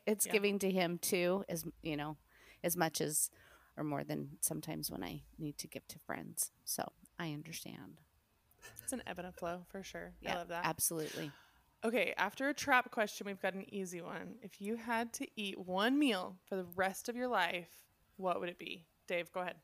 [0.08, 0.32] It's Yeah.
[0.32, 2.18] giving to him too, as you know,
[2.64, 3.30] as much as
[3.76, 6.52] or more than sometimes when I need to give to friends.
[6.64, 6.84] So
[7.20, 8.00] I understand.
[8.84, 10.14] It's an ebb and a flow for sure.
[10.22, 10.66] Yeah, I love that.
[10.66, 11.32] absolutely.
[11.84, 14.36] Okay, after a trap question, we've got an easy one.
[14.42, 17.68] If you had to eat one meal for the rest of your life,
[18.16, 18.86] what would it be?
[19.08, 19.56] Dave, go ahead.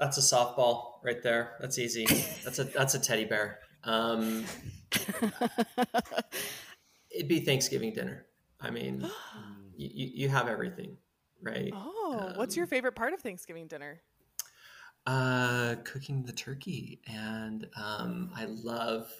[0.00, 1.56] That's a softball right there.
[1.60, 2.06] That's easy.
[2.44, 3.60] That's a that's a teddy bear.
[3.88, 4.44] Um,
[7.10, 8.26] it'd be Thanksgiving dinner.
[8.60, 9.00] I mean,
[9.76, 10.98] you, you, have everything,
[11.40, 11.72] right?
[11.72, 14.02] Oh, what's your Um, favorite part of Thanksgiving dinner?
[15.06, 19.10] Uh, cooking the turkey, and um, I love.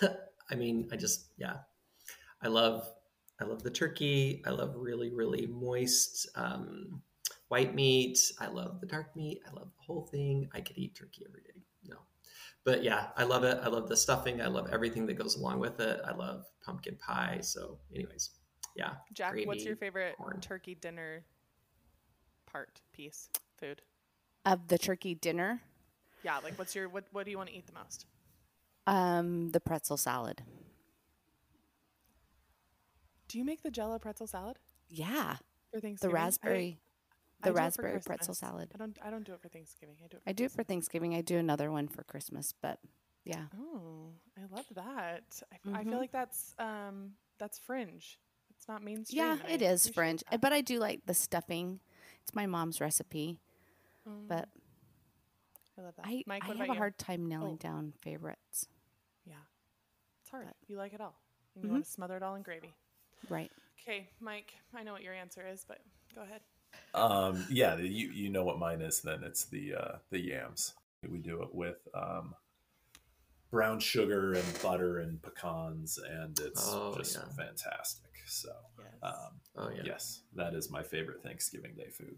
[0.50, 1.56] I mean, I just yeah,
[2.40, 2.88] I love
[3.42, 4.42] I love the turkey.
[4.46, 7.02] I love really really moist um,
[7.48, 8.18] white meat.
[8.40, 9.42] I love the dark meat.
[9.46, 10.48] I love the whole thing.
[10.54, 11.60] I could eat turkey every day.
[11.86, 11.96] No,
[12.64, 13.58] but yeah, I love it.
[13.62, 14.40] I love the stuffing.
[14.40, 16.00] I love everything that goes along with it.
[16.04, 17.38] I love pumpkin pie.
[17.42, 18.30] So, anyways,
[18.76, 20.40] yeah, Jack, what's your favorite corn.
[20.40, 21.24] turkey dinner
[22.46, 23.82] part, piece, food?
[24.46, 25.60] of the turkey dinner,
[26.22, 28.06] Yeah, like what's your what what do you want to eat the most?
[28.86, 30.42] um, the pretzel salad.
[33.28, 35.36] Do you make the Jello pretzel salad Yeah,
[35.70, 36.16] for the Thanksgiving?
[36.16, 36.83] I- raspberry, I
[37.44, 38.70] the it raspberry pretzel salad.
[38.74, 39.96] I don't I don't do it for Thanksgiving.
[40.04, 40.22] I do it.
[40.24, 41.14] For I do it for Thanksgiving.
[41.14, 42.78] I do another one for Christmas, but
[43.24, 45.40] yeah, Oh, I love that.
[45.52, 48.18] I, f- I feel like that's um that's fringe.
[48.56, 49.18] It's not mainstream.
[49.22, 50.40] yeah, and I it is fringe, that.
[50.40, 51.80] But I do like the stuffing.
[52.22, 53.38] It's my mom's recipe,
[54.08, 54.48] Mm, but
[55.78, 56.06] I love that.
[56.06, 56.74] I, Mike, I have a you?
[56.74, 57.56] hard time nailing Oh.
[57.56, 58.68] down favorites.
[59.26, 59.34] Yeah,
[60.20, 60.46] it's hard.
[60.46, 61.14] but- you like it all,
[61.54, 61.72] and you Mhm.
[61.72, 62.72] want to smother it all in gravy.
[63.28, 63.50] Right.
[63.80, 65.80] Okay, Mike, I know what your answer is, but
[66.14, 66.42] go ahead.
[66.94, 69.00] Um, yeah, you you know what mine is.
[69.00, 70.74] Then it's the uh, the yams.
[71.08, 72.34] We do it with um,
[73.50, 77.32] brown sugar and butter and pecans, and it's Oh, just yeah.
[77.36, 78.10] fantastic.
[78.26, 78.86] So, Yes.
[79.02, 79.82] um, oh yeah.
[79.84, 82.16] yes, that is my favorite Thanksgiving Day food.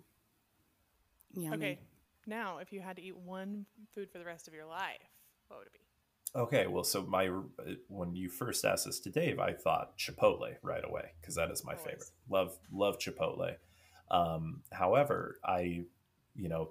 [1.34, 1.56] Yummy.
[1.56, 1.78] okay,
[2.26, 5.00] now if you had to eat one food for the rest of your life,
[5.48, 5.80] what would it be?
[6.34, 7.26] Okay, well, so my
[7.88, 11.64] when you first asked this to Dave, I thought Chipotle right away because that is
[11.64, 11.84] my Always.
[11.86, 12.10] favorite.
[12.28, 13.56] Love love Chipotle.
[14.10, 15.84] Um, however, I
[16.34, 16.70] you know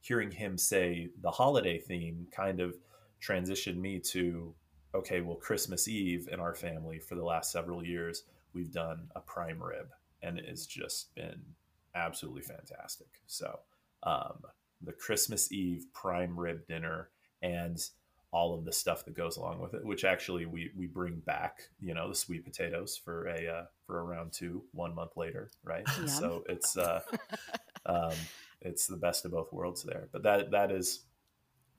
[0.00, 2.76] hearing him say the holiday theme kind of
[3.20, 4.54] transitioned me to
[4.94, 9.20] okay, well, Christmas Eve in our family for the last several years we've done a
[9.20, 9.88] prime rib,
[10.22, 11.40] and it has just been
[11.94, 13.08] absolutely fantastic.
[13.26, 13.60] So
[14.02, 14.42] um,
[14.82, 17.08] the Christmas Eve prime rib dinner
[17.42, 17.78] and
[18.32, 21.68] all of the stuff that goes along with it, which actually we we bring back,
[21.80, 25.50] you know, the sweet potatoes for a uh, for a round two one month later,
[25.62, 25.84] right?
[25.98, 26.08] Yum.
[26.08, 27.02] So it's uh,
[27.86, 28.14] um,
[28.62, 30.08] it's the best of both worlds there.
[30.12, 31.04] But that that is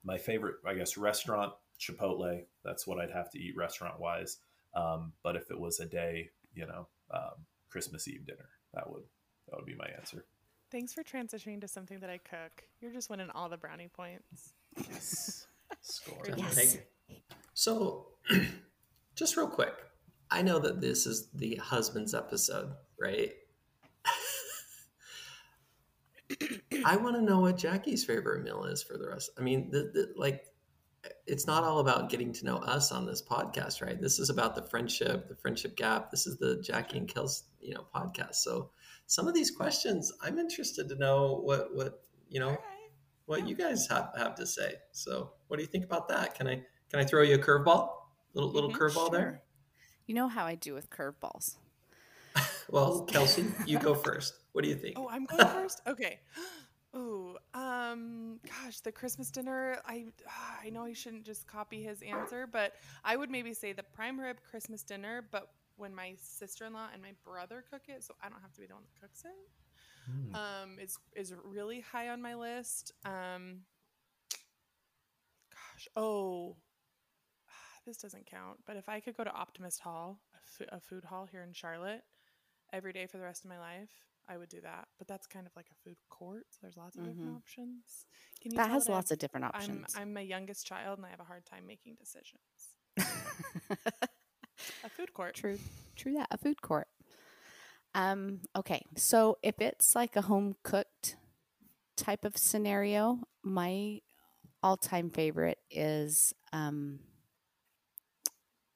[0.03, 2.43] my favorite, I guess, restaurant Chipotle.
[2.63, 4.37] That's what I'd have to eat restaurant wise.
[4.75, 9.03] Um, but if it was a day, you know, um, Christmas Eve dinner, that would
[9.49, 10.25] that would be my answer.
[10.71, 12.63] Thanks for transitioning to something that I cook.
[12.79, 14.53] You're just winning all the brownie points.
[14.89, 15.47] Yes,
[15.83, 16.23] score.
[16.35, 16.55] Yes.
[16.55, 16.79] Thank you.
[17.53, 18.07] So,
[19.15, 19.73] just real quick,
[20.31, 23.31] I know that this is the husband's episode, right?
[26.85, 29.29] I want to know what Jackie's favorite meal is for the rest.
[29.37, 30.45] I mean, the, the, like,
[31.27, 34.01] it's not all about getting to know us on this podcast, right?
[34.01, 36.09] This is about the friendship, the friendship gap.
[36.09, 38.35] This is the Jackie and Kels, you know, podcast.
[38.35, 38.71] So,
[39.07, 42.91] some of these questions, I'm interested to know what what you know All right.
[43.25, 44.75] what you guys have, have to say.
[44.91, 46.33] So, what do you think about that?
[46.33, 46.55] Can I
[46.89, 47.91] can I throw you a curveball?
[48.33, 49.43] Little little Mhm, curveball there.
[50.07, 51.57] You know how I do with curveballs.
[52.69, 54.33] Well, Kelsey, you go first.
[54.53, 54.97] What do you think?
[54.97, 55.81] Oh, I'm going first?
[55.85, 56.19] Okay.
[56.95, 59.79] Oh, um, gosh, the Christmas dinner.
[59.83, 60.05] I
[60.63, 64.19] I know I shouldn't just copy his answer, but I would maybe say the prime
[64.19, 68.13] rib Christmas dinner, but when my sister in law and my brother cook it, so
[68.21, 69.31] I don't have to be the one that cooks it.
[70.11, 70.35] Mm.
[70.35, 72.91] Um, is is really high on my list.
[73.05, 73.61] Um,
[75.95, 76.55] gosh, oh,
[77.85, 78.59] this doesn't count.
[78.65, 80.19] But if I could go to Optimist Hall,
[80.69, 82.01] a, food hall here in Charlotte,
[82.71, 83.89] every day for the rest of my life,
[84.29, 84.87] I would do that.
[84.97, 87.35] But that's kind of like a food court, so there's lots of different Mhm.
[87.37, 88.05] options.
[88.41, 89.93] Can you that has I lots have- of different options.
[89.95, 90.01] I'm.
[90.01, 92.39] I'm my youngest child and I have a hard time making decisions.
[94.85, 95.35] A food court.
[95.35, 95.59] True,
[95.95, 96.87] true that a food court.
[97.95, 98.41] Um.
[98.55, 101.17] Okay, so if it's like a home cooked
[101.97, 103.99] type of scenario, my
[104.63, 106.99] all time favorite is um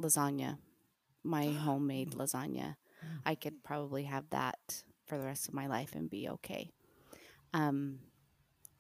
[0.02, 0.58] lasagna.
[1.23, 2.76] My homemade lasagna.
[3.26, 6.71] I could probably have that for the rest of my life and be okay.
[7.54, 8.00] Um,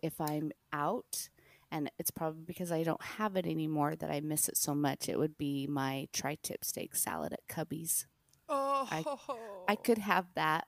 [0.03, 1.29] if I'm out,
[1.71, 5.07] and it's probably because I don't have it anymore that I miss it so much,
[5.07, 8.07] it would be my tri tip steak salad at Cubby's.
[8.49, 8.87] Oh,
[9.67, 10.67] I could have that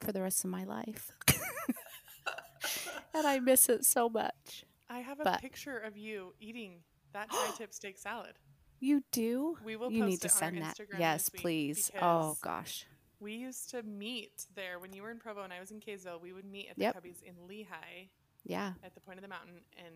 [0.00, 1.12] for the rest of my life.
[3.14, 4.64] and I miss it so much.
[4.90, 8.34] I have a but- picture of you eating that tri-tip steak salad.
[8.80, 9.56] You do?
[9.64, 10.76] We will you post need to send that.
[10.78, 11.90] Instagram Yes, please.
[12.00, 12.86] Oh gosh.
[13.20, 16.20] We used to meet there when you were in Provo and I was in Kaysville.
[16.22, 16.94] We would meet at the Yep.
[16.94, 18.08] Cubby's in Lehi
[18.44, 18.72] Yeah.
[18.82, 19.94] at the point of the mountain and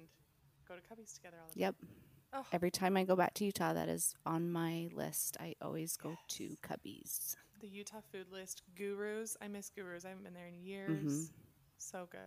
[0.68, 1.76] go to Cubby's together all the Yep.
[1.80, 1.88] time.
[2.34, 5.36] Oh, Every time I go back to Utah, that is on my list.
[5.40, 7.36] I always go to Cubby's.
[7.60, 9.36] the Utah food list gurus.
[9.40, 10.04] I miss gurus.
[10.04, 11.30] I haven't been there in years.
[11.78, 12.20] So good.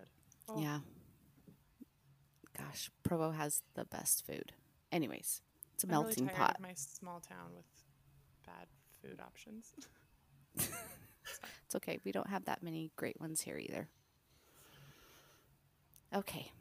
[0.49, 0.62] Oh, Mm-hmm.
[0.63, 0.80] Yeah.
[2.58, 4.54] Gosh, Provo has the best food.
[4.91, 5.41] Anyways,
[5.74, 6.56] it's a I'm really melting tired pot.
[6.56, 7.65] Of my small town with
[8.46, 8.67] bad
[9.02, 9.74] food options.
[11.65, 12.00] It's okay.
[12.06, 13.89] We don't have that many great ones here either.
[16.15, 16.52] Okay.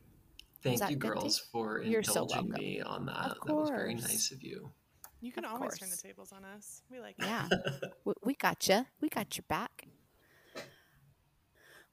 [0.63, 2.53] Thank you, good, girls, for You're indulging welcome.
[2.53, 3.37] me on that.
[3.41, 4.73] Of That was very nice of you.
[5.21, 6.83] You can Of always turn the tables on us.
[6.91, 7.25] We like it.
[7.25, 7.49] Yeah.
[8.05, 8.87] we, we got you.
[9.01, 9.87] We got your back.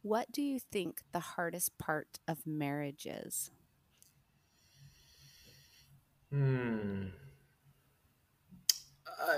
[0.01, 3.51] What do you think the hardest part of marriage is?
[6.33, 7.03] Hmm.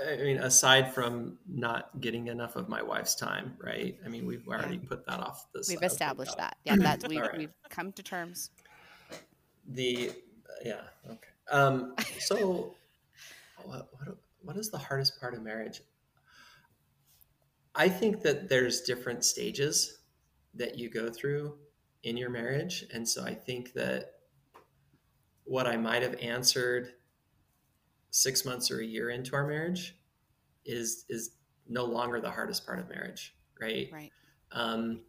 [0.08, 3.96] I mean, aside from not getting enough of my wife's time, right?
[4.04, 6.56] I mean, we've already put that off the We've established that.
[6.64, 7.38] Yeah, that's we've, All right.
[7.38, 8.50] we've come to terms.
[9.68, 10.12] The
[10.64, 11.28] yeah okay.
[11.50, 12.74] Um, so
[13.64, 15.82] what, what what is the hardest part of marriage?
[17.74, 19.98] I think that there's different stages
[20.54, 21.54] that you go through
[22.04, 24.15] in your marriage, and so I think that
[25.46, 26.88] what I might have answered
[28.10, 29.96] six months or a year into our marriage
[30.64, 31.30] is is
[31.68, 33.88] no longer the hardest part of marriage, right?
[33.92, 34.12] Right.
[34.52, 35.00] um,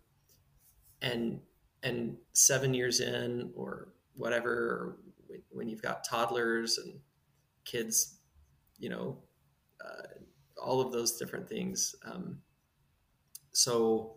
[1.02, 1.39] and
[1.84, 4.97] and seven years in or whatever or
[5.28, 7.00] when- when you've got toddlers and
[7.65, 8.19] kids
[8.80, 9.21] you know
[9.86, 10.08] uh,
[10.62, 12.41] all of those different things um,
[13.52, 14.15] so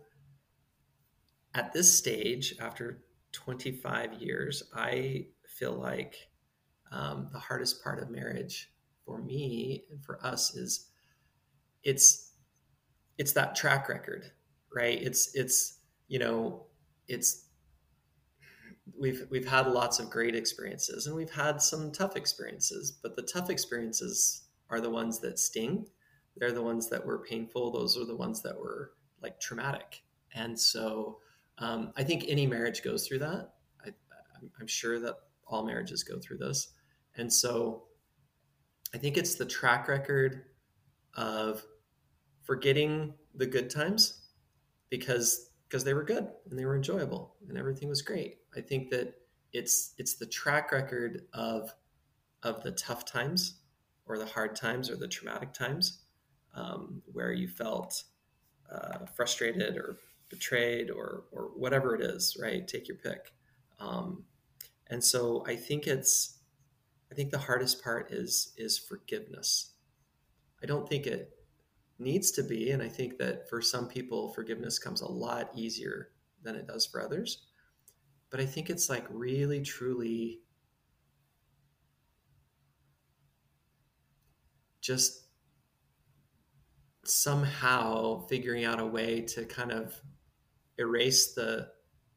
[1.54, 3.02] at this stage after
[3.32, 5.26] 25 years i
[5.60, 6.16] feel like
[6.92, 8.72] um, the hardest part of marriage
[9.06, 10.88] for me and for us is
[11.84, 12.32] it's
[13.18, 14.32] it's that track record
[14.74, 15.02] right?
[15.02, 16.66] It's it's you know
[17.08, 17.46] it's
[18.98, 23.22] we've we've had lots of great experiences and we've had some tough experiences but the
[23.22, 25.86] tough experiences are the ones that sting.
[26.36, 27.72] They're the ones that were painful.
[27.72, 28.92] Those are the ones that were
[29.22, 30.02] like traumatic.
[30.34, 31.18] And so
[31.58, 33.50] um, i think any marriage goes through that.
[33.84, 35.16] I, I'm- i'm sure that
[35.50, 36.72] all marriages go through this
[37.16, 37.84] and so
[38.94, 40.44] i think it's the track record
[41.14, 41.64] of
[42.42, 44.20] forgetting the good times
[44.90, 48.38] because because they were good and they were enjoyable and everything was great.
[48.56, 49.14] I think that
[49.52, 51.72] it's it's the track record of
[52.42, 53.60] of the tough times
[54.06, 56.00] or the hard times or the traumatic times
[56.54, 58.02] um, where you felt
[58.72, 59.96] uh, frustrated or
[60.28, 62.36] betrayed or or whatever it is.
[62.40, 63.32] Right, take your pick.
[63.78, 64.24] Um,
[64.90, 66.38] and so I think it's
[67.10, 69.74] I think the hardest part is is forgiveness.
[70.62, 71.32] I don't think it
[71.98, 72.70] needs to be.
[72.70, 76.10] And I think that for some people, forgiveness comes a lot easier
[76.42, 77.46] than it does for others.
[78.30, 80.40] But I think it's like really, truly
[84.80, 85.24] just
[87.04, 90.00] somehow figuring out a way to kind of
[90.78, 91.68] erase the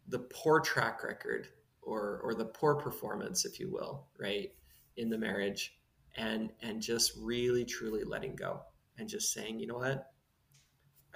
[0.07, 1.47] the poor track record
[1.86, 4.51] or or the poor performance if you will right
[4.97, 5.75] in the marriage
[6.15, 8.61] and and just really truly letting go
[8.97, 10.11] and just saying, you know what,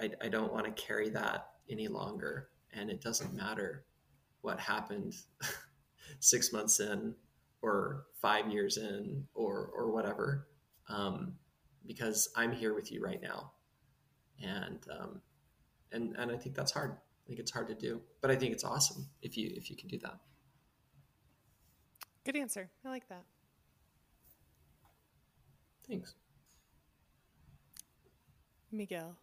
[0.00, 3.84] I, I don't want to carry that any longer, and it doesn't matter
[4.40, 5.14] what happened
[6.20, 7.14] six months in
[7.62, 10.46] or five years in or or whatever
[10.88, 11.34] um,
[11.86, 13.52] because i'm here with you right now.
[14.40, 15.20] And um,
[15.90, 16.92] and and i think that's hard.
[16.92, 19.76] I think it's hard to do but i think it's awesome if you if you
[19.76, 20.18] can do that
[22.28, 22.68] Good answer.
[22.84, 23.24] I like that.
[25.88, 26.14] thanks
[28.70, 29.16] Miguel.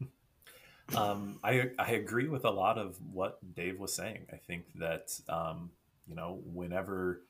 [0.96, 4.26] Um, I I agree with a lot of what Dave was saying.
[4.30, 5.70] I think that um,
[6.06, 7.22] you know whenever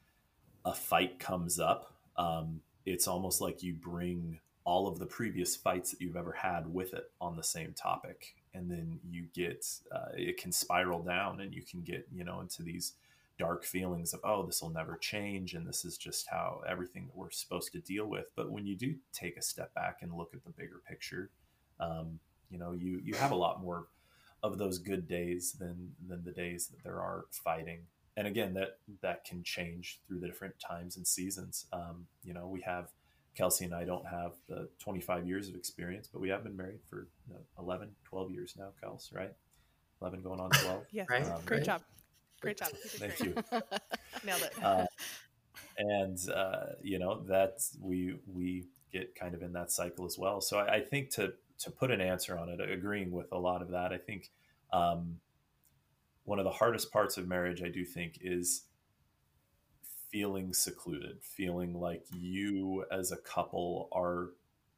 [0.64, 5.90] a fight comes up, um, it's almost like you bring all of the previous fights
[5.92, 10.08] that you've ever had with it on the same topic, and then you get uh,
[10.14, 12.94] it can spiral down, and you can get you know into these
[13.39, 17.16] dark feelings of oh this will never change and this is just how everything that
[17.16, 20.33] we're supposed to deal with but when you do take a step back and look
[20.35, 21.30] at the bigger picture
[21.80, 22.18] um,
[22.51, 23.87] you know you you have a lot more
[24.43, 27.80] of those good days than than the days that there are fighting
[28.16, 32.47] and again that that can change through the different times and seasons um, you know
[32.47, 32.89] we have
[33.35, 36.80] kelsey and i don't have the 25 years of experience but we have been married
[36.91, 39.33] for you know, 11 12 years now kels right
[40.03, 41.07] 11 going on 12 Yes.
[41.09, 41.66] Right, Um, Great right.
[41.66, 41.83] job.
[42.43, 42.68] Great job.
[42.86, 43.36] Thank great.
[43.36, 43.43] you
[44.24, 44.62] Nailed it.
[44.62, 44.86] uh,
[45.78, 50.40] and uh, you know that we we get kind of in that cycle as well.
[50.43, 53.62] So I, I think to to put an answer on it, agreeing with a lot
[53.62, 54.30] of that, I think
[54.72, 55.18] um,
[56.24, 58.64] one of the hardest parts of marriage, I do think, is
[60.11, 64.30] feeling secluded, feeling like you as a couple are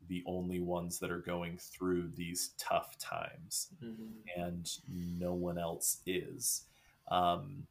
[0.09, 4.13] the only ones that are going through these tough times Mhm.
[4.37, 6.67] and no one else is.
[7.09, 7.67] Um,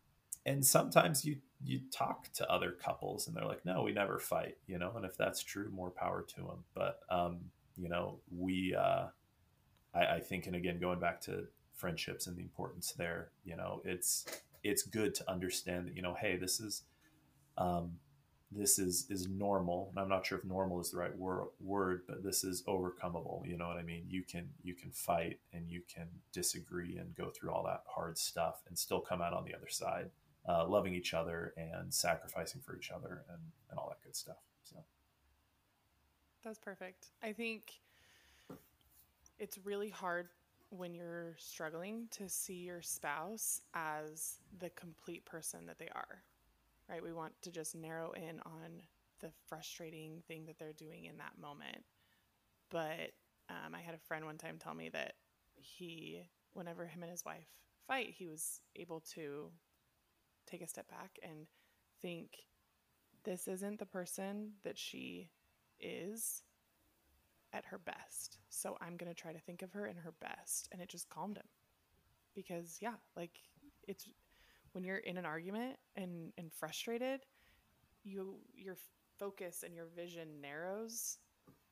[0.46, 4.58] and sometimes you you talk to other couples and they're like, no, we never fight,
[4.68, 4.92] you know.
[4.96, 6.64] And if that's true, more power to them.
[6.74, 7.40] But um,
[7.78, 9.06] you know, we uh,
[9.94, 13.82] I, I think, and again, going back to friendships and the importance there, you know,
[13.86, 14.26] it's
[14.64, 16.84] it's good to understand that you know, hey, this is
[17.58, 17.94] um,
[18.56, 22.02] this is is normal and i'm not sure if normal is the right wor- word
[22.08, 24.06] but this is overcomable you know what i mean?
[24.10, 28.18] You can you can fight and you can disagree and go through all that hard
[28.18, 30.10] stuff and still come out on the other side
[30.48, 33.40] uh, loving each other and sacrificing for each other and
[33.70, 34.78] and all that good stuff so.
[36.44, 37.08] That's perfect.
[37.22, 37.80] I think
[39.40, 40.28] it's really hard
[40.70, 46.24] when you're struggling to see your spouse as the complete person that they are,
[46.94, 47.04] right?
[47.04, 48.82] We want to just narrow in on
[49.20, 51.84] the frustrating thing that they're doing in that moment.
[52.70, 53.14] But
[53.50, 55.14] um, I had a friend one time tell me that
[55.56, 56.22] he,
[56.54, 57.48] whenever him and his wife
[57.88, 59.50] fight, he was able to
[60.46, 61.48] take a step back and
[62.02, 62.46] think,
[63.24, 65.30] this isn't the person that she
[65.80, 66.44] is
[67.54, 68.38] at her best.
[68.50, 70.68] So I'm going to try to think of her in her best.
[70.72, 71.48] And it just calmed him.
[72.36, 73.32] Because, yeah, like
[73.88, 74.08] it's
[74.74, 77.22] when you're in an argument and, and frustrated,
[78.04, 78.76] you your
[79.18, 81.18] focus and your vision narrows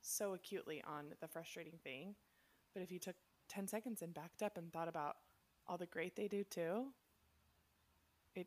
[0.00, 2.14] so acutely on the frustrating thing.
[2.74, 3.16] But if you took
[3.48, 5.16] 10 seconds and backed up and thought about
[5.68, 6.86] all the great they do too,
[8.34, 8.46] it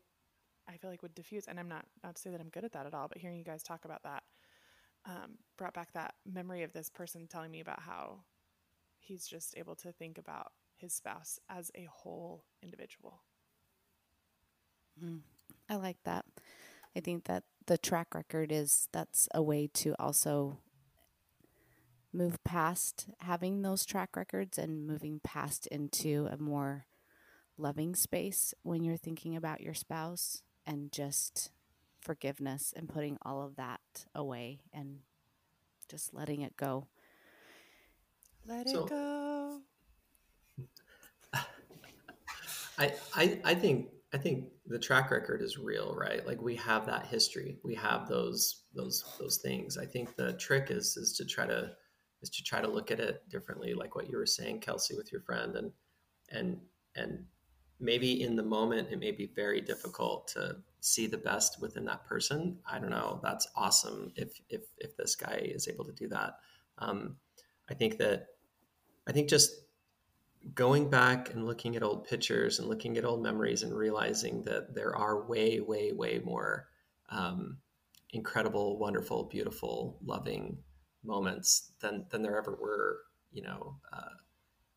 [0.68, 1.46] I feel like would diffuse.
[1.46, 3.38] And I'm not not to say that I'm good at that at all, but hearing
[3.38, 4.24] you guys talk about that
[5.06, 8.20] um, brought back that memory of this person telling me about how
[8.98, 13.22] he's just able to think about his spouse as a whole individual.
[15.02, 15.20] Mm,
[15.68, 16.24] I like that.
[16.96, 20.58] I think that the track record is that's a way to also
[22.12, 26.86] move past having those track records and moving past into a more
[27.58, 31.50] loving space when you're thinking about your spouse and just
[32.00, 35.00] forgiveness and putting all of that away and
[35.88, 36.86] just letting it go.
[38.46, 39.60] Let So- it go.
[42.78, 46.24] I, I I think I think the track record is real, right?
[46.26, 49.76] Like we have that history, we have those those those things.
[49.76, 51.72] I think the trick is is to try to
[52.22, 55.10] is to try to look at it differently, like what you were saying, Kelsey, with
[55.12, 55.72] your friend, and
[56.30, 56.58] and
[56.94, 57.24] and
[57.80, 62.06] maybe in the moment it may be very difficult to see the best within that
[62.06, 62.58] person.
[62.70, 63.20] I don't know.
[63.22, 66.38] That's awesome if if if this guy is able to do that.
[66.78, 67.16] Um,
[67.68, 68.28] I think that
[69.08, 69.65] I think just
[70.54, 74.74] going back and looking at old pictures and looking at old memories and realizing that
[74.74, 76.68] there are way, way, way more
[77.10, 77.58] um,
[78.12, 80.58] incredible, wonderful, beautiful, loving
[81.04, 82.98] moments than than there ever were.
[83.32, 84.16] You know, uh,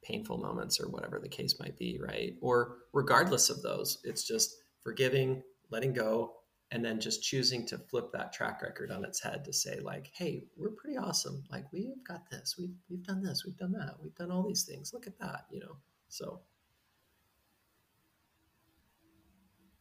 [0.04, 2.36] painful moments or whatever the case might be, right?
[2.42, 6.34] Or regardless of those, it's just forgiving, letting go,
[6.72, 10.12] and then just choosing to flip that track record on its head to say like
[10.14, 13.96] hey we're pretty awesome like we've got this we've, we've done this we've done that
[14.02, 15.76] we've done all these things look at that you know
[16.10, 16.42] so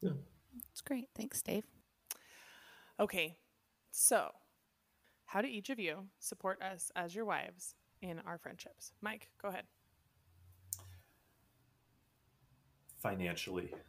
[0.00, 0.10] Yeah.
[0.70, 1.08] It's great.
[1.16, 1.64] Thanks, Dave.
[3.00, 3.36] Okay,
[3.90, 4.30] so
[5.26, 8.92] how do each of you support us as your wives in our friendships?
[9.00, 9.64] Mike, go ahead.
[13.00, 13.72] financially.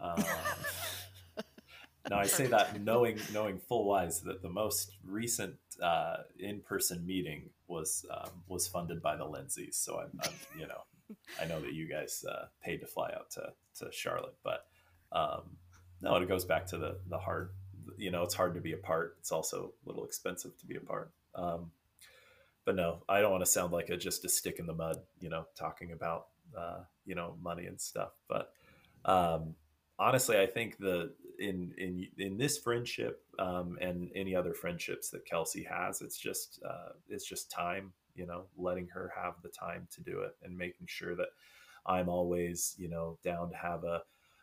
[0.00, 0.24] Um,
[2.10, 7.06] now I say that knowing knowing full wise that the most recent uh, in person
[7.06, 9.74] meeting was um, was funded by the Lindsays.
[9.74, 10.82] So I'm, I'm, you know
[11.40, 14.66] I know that you guys uh, paid to fly out to to Charlotte, but
[15.12, 15.56] um,
[16.00, 17.50] no, it goes back to the the hard.
[17.96, 19.16] You know, it's hard to be apart.
[19.20, 21.10] It's also a little expensive to be apart.
[21.34, 21.72] Um,
[22.64, 24.98] but no, I don't want to sound like a just a stick in the mud.
[25.20, 28.12] You know, talking about uh, you know money and stuff.
[28.28, 28.52] But
[29.04, 29.54] um,
[30.02, 35.24] honestly, I think the in in in this friendship um, and any other friendships that
[35.24, 37.92] Kelsey has, it's just uh, it's just time.
[38.14, 41.28] You know, letting her have the time to do it and making sure that
[41.86, 44.02] I'm always you know down to have a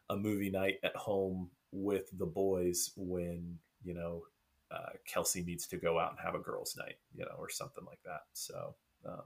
[0.10, 4.24] a movie night at home with the boys when you know
[4.72, 7.84] uh, Kelsey needs to go out and have a girls' night, you know, or something
[7.86, 8.22] like that.
[8.34, 9.24] So, um,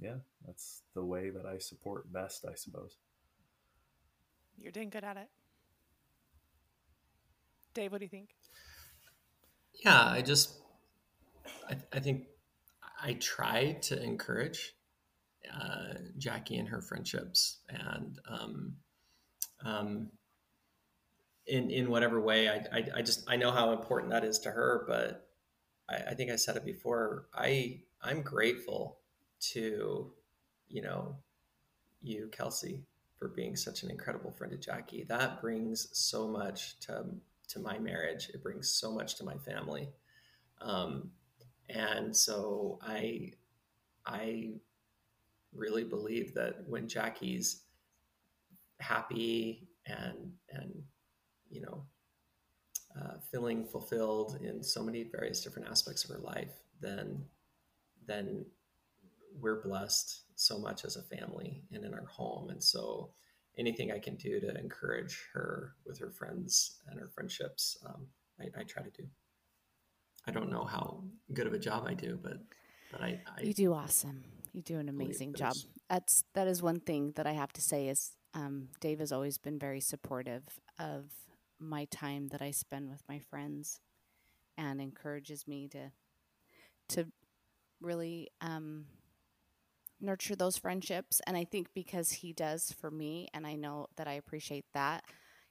[0.00, 2.96] yeah, that's the way that I support best, I suppose.
[4.58, 5.28] You're doing good at it.
[7.74, 8.30] Dave, what do you think?
[9.84, 10.60] Yeah, I just,
[11.68, 12.26] I, I think
[13.02, 14.74] I try to encourage
[15.52, 18.76] uh, Jackie and her friendships, and um,
[19.64, 20.10] um,
[21.46, 24.50] in in whatever way, I, I, I just I know how important that is to
[24.50, 25.28] her, but
[25.88, 27.26] I, I think I said it before.
[27.34, 28.98] I I'm grateful
[29.52, 30.12] to,
[30.68, 31.16] you know,
[32.02, 32.84] you, Kelsey,
[33.18, 35.04] for being such an incredible friend to Jackie.
[35.04, 37.04] That brings so much to
[37.48, 38.30] to my marriage.
[38.32, 39.88] It brings so much to my family,
[40.60, 41.10] um,
[41.68, 43.32] and so I
[44.06, 44.54] I
[45.54, 47.62] really believe that when Jackie's
[48.80, 50.82] happy and and
[51.50, 51.84] you know
[53.00, 57.24] uh, feeling fulfilled in so many various different aspects of her life, then
[58.06, 58.44] then
[59.40, 62.50] we're blessed so much as a family and in our home.
[62.50, 63.10] And so
[63.58, 68.06] anything I can do to encourage her with her friends and her friendships, um,
[68.40, 69.04] I, I, try to do.
[70.26, 72.38] I don't know how good of a job I do, but
[72.90, 74.24] but I, I you do awesome.
[74.52, 75.54] You do an amazing job.
[75.88, 79.38] That's that is one thing that I have to say is um, Dave has always
[79.38, 80.42] been very supportive
[80.78, 81.12] of
[81.60, 83.80] my time that I spend with my friends,
[84.56, 85.92] and encourages me to
[86.88, 87.06] to
[87.80, 88.86] really um,
[90.00, 91.20] nurture those friendships.
[91.26, 95.04] And I think because he does for me, and I know that I appreciate that,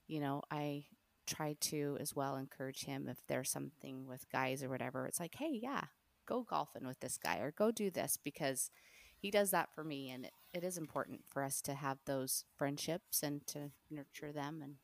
[0.07, 0.85] you know, I
[1.25, 5.05] try to as well encourage him if there's something with guys or whatever.
[5.05, 5.83] It's like, hey, yeah,
[6.25, 8.69] go golfing with this guy or go do this because
[9.17, 10.09] he does that for me.
[10.09, 14.61] And it, it is important for us to have those friendships and to nurture them
[14.61, 14.75] and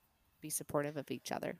[0.41, 1.57] be supportive of each other.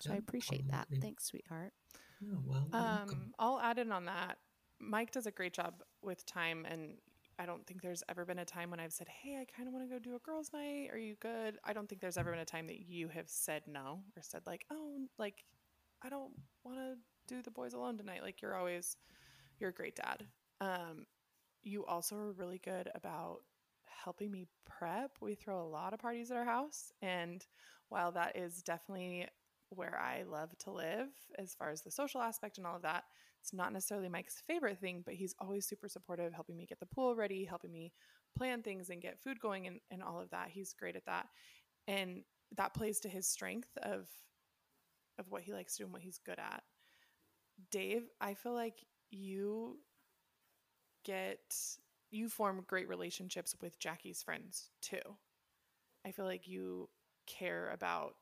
[0.00, 0.88] So yeah, I appreciate that.
[1.00, 1.72] Thanks, sweetheart.
[2.20, 4.38] Yeah, well, um, I'll add in on that.
[4.80, 6.94] Mike does a great job with time and
[7.38, 9.74] I don't think there's ever been a time when I've said, "Hey, I kind of
[9.74, 10.90] want to go do a girls' night.
[10.92, 13.66] Are you good?" I don't think there's ever been a time that you have said
[13.66, 15.44] no or said like, "Oh, like
[16.02, 16.32] I don't
[16.64, 18.96] want to do the boys alone tonight." Like you're always
[19.58, 20.26] you're a great dad.
[20.60, 21.06] Um,
[21.62, 23.40] you also are really good about
[23.86, 25.18] helping me prep.
[25.20, 27.44] We throw a lot of parties at our house, and
[27.88, 29.28] while that is definitely
[29.70, 31.08] where I love to live
[31.38, 33.04] as far as the social aspect and all of that,
[33.42, 36.86] it's not necessarily Mike's favorite thing, but he's always super supportive, helping me get the
[36.86, 37.92] pool ready, helping me
[38.36, 40.48] plan things and get food going and, and all of that.
[40.50, 41.26] He's great at that.
[41.88, 42.22] And
[42.56, 44.06] that plays to his strength of
[45.18, 46.62] of what he likes to do and what he's good at.
[47.70, 49.78] Dave, I feel like you
[51.04, 51.40] get
[52.10, 55.00] you form great relationships with Jackie's friends too.
[56.06, 56.88] I feel like you
[57.26, 58.16] care about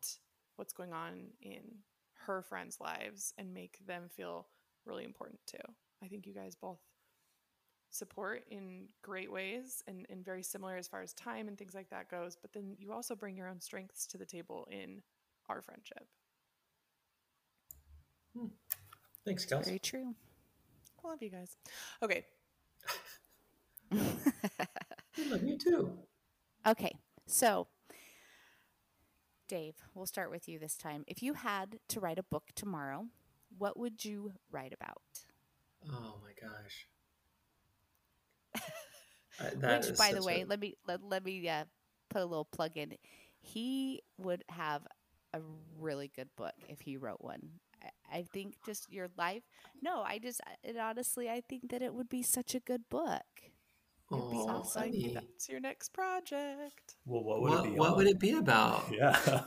[0.56, 1.62] what's going on in
[2.26, 4.46] her friends' lives and make them feel
[4.90, 5.58] really important too.
[6.02, 6.80] I think you guys both
[7.90, 11.90] support in great ways and, and very similar as far as time and things like
[11.90, 15.02] that goes, but then you also bring your own strengths to the table in
[15.48, 16.06] our friendship.
[18.36, 18.46] Hmm.
[19.24, 19.66] Thanks, Kels.
[19.66, 20.14] Very true.
[21.04, 21.56] I love you guys.
[22.02, 22.24] Okay.
[23.92, 23.98] I
[25.28, 25.92] love you too.
[26.66, 26.94] Okay,
[27.26, 27.66] so
[29.48, 31.04] Dave, we'll start with you this time.
[31.08, 33.06] If you had to write a book tomorrow,
[33.58, 35.02] what would you write about?
[35.88, 36.86] Oh my gosh.
[39.86, 40.46] Which, by the way, a...
[40.46, 41.64] let me let, let me uh,
[42.08, 42.94] put a little plug in.
[43.40, 44.86] He would have
[45.32, 45.40] a
[45.78, 47.40] really good book if he wrote one.
[47.82, 49.42] I, I think just your life.
[49.80, 53.22] No, I just it, honestly, I think that it would be such a good book.
[54.12, 55.14] It'd oh, be awesome.
[55.14, 56.96] That's your next project.
[57.06, 57.78] Well, what would what, it be?
[57.78, 57.96] What on?
[57.96, 58.84] would it be about?
[58.92, 59.42] Yeah.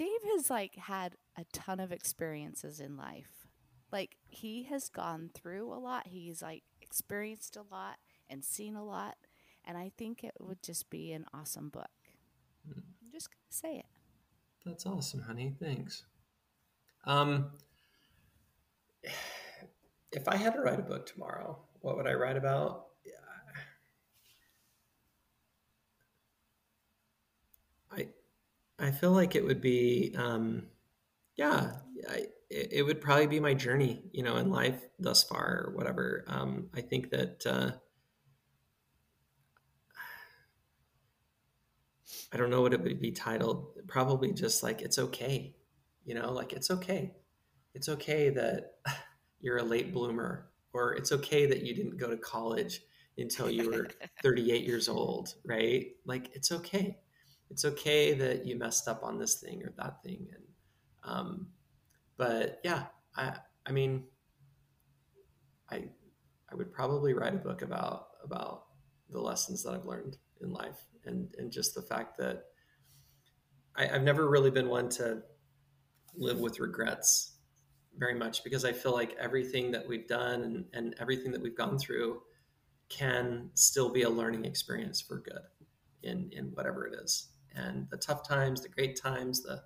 [0.00, 3.46] Dave has like had a ton of experiences in life.
[3.92, 6.06] Like he has gone through a lot.
[6.06, 7.96] He's like experienced a lot
[8.30, 9.16] and seen a lot.
[9.62, 11.90] And I think it would just be an awesome book.
[12.66, 12.78] Mm.
[12.78, 13.84] I'm just gonna say it.
[14.64, 15.54] That's awesome, honey.
[15.60, 16.04] Thanks.
[17.04, 17.50] Um,
[20.12, 22.86] if I had to write a book tomorrow, what would I write about?
[28.80, 30.64] I feel like it would be um,
[31.36, 31.72] yeah,
[32.08, 36.24] I, it, would probably be my journey, you know, in life thus far or whatever.
[36.26, 37.70] Um, I think that uh,
[42.32, 43.68] I don't know what it would be titled.
[43.86, 45.54] Probably just like it's okay,
[46.04, 47.14] you know, like it's okay.
[47.74, 48.72] It's okay that
[49.40, 52.82] you're a late bloomer, or it's okay that you didn't go to college
[53.16, 53.88] until you were
[54.22, 55.92] 38 years old, right?
[56.04, 56.98] Like it's okay.
[57.50, 60.44] It's okay that you messed up on this thing or that thing, and
[61.02, 61.46] um,
[62.16, 62.86] but yeah,
[63.16, 63.34] I
[63.66, 64.04] I mean,
[65.70, 65.84] I
[66.50, 68.64] I would probably write a book about about
[69.10, 72.44] the lessons that I've learned in life and and just the fact that
[73.76, 75.22] I, I've never really been one to
[76.14, 77.36] live with regrets
[77.96, 81.56] very much because I feel like everything that we've done and, and everything that we've
[81.56, 82.20] gone through
[82.88, 85.42] can still be a learning experience for good
[86.02, 87.28] in in whatever it is.
[87.54, 89.62] And the tough times, the great times, the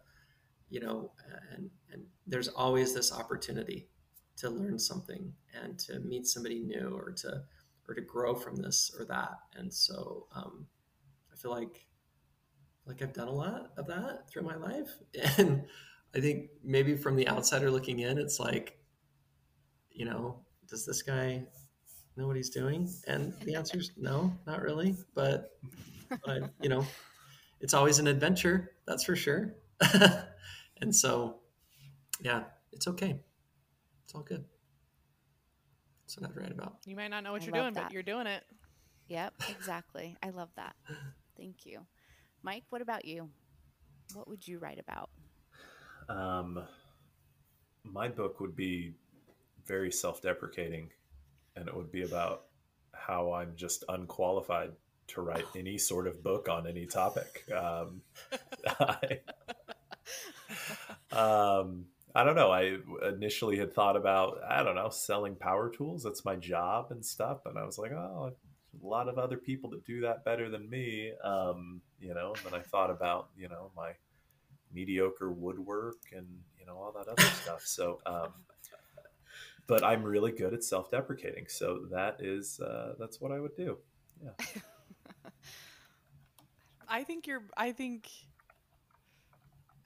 [0.70, 1.12] you know,
[1.52, 3.88] and and there's always this opportunity
[4.36, 5.32] to learn something
[5.62, 7.42] and to meet somebody new or to
[7.88, 9.38] or to grow from this or that.
[9.54, 10.66] And so um,
[11.32, 11.86] I feel like
[12.86, 14.90] like I've done a lot of that through my life,
[15.38, 15.64] and
[16.14, 18.78] I think maybe from the outsider looking in, it's like,
[19.90, 21.44] you know, does this guy
[22.16, 22.88] know what he's doing?
[23.06, 24.96] And the answer is no, not really.
[25.14, 25.50] But,
[26.24, 26.86] but you know,
[27.60, 29.54] it's always an adventure, that's for sure.
[30.80, 31.36] and so,
[32.20, 33.18] yeah, it's okay.
[34.04, 34.44] It's all good.
[36.02, 36.76] That's what I'd write about.
[36.86, 37.84] You might not know what I you're doing, that.
[37.84, 38.44] but you're doing it.
[39.08, 40.16] Yep, exactly.
[40.22, 40.74] I love that.
[41.36, 41.80] Thank you.
[42.42, 43.30] Mike, what about you?
[44.12, 45.10] What would you write about?
[46.08, 46.62] Um,
[47.82, 48.94] my book would be
[49.66, 50.90] very self-deprecating,
[51.56, 52.44] and it would be about
[52.92, 54.72] how I'm just unqualified
[55.08, 57.44] to write any sort of book on any topic.
[57.54, 58.02] Um,
[58.66, 59.20] I,
[61.12, 62.50] um, I don't know.
[62.50, 62.76] I
[63.08, 66.02] initially had thought about I don't know selling power tools.
[66.02, 68.32] That's my job and stuff, and I was like, oh,
[68.82, 71.12] a lot of other people that do that better than me.
[71.22, 73.92] Um, you know, and then I thought about you know my
[74.72, 76.26] mediocre woodwork and
[76.58, 77.62] you know all that other stuff.
[77.64, 78.32] So, um,
[79.66, 81.46] but I'm really good at self-deprecating.
[81.48, 83.78] So that is uh, that's what I would do.
[84.22, 84.60] Yeah.
[86.88, 87.42] I think you're.
[87.56, 88.08] I think.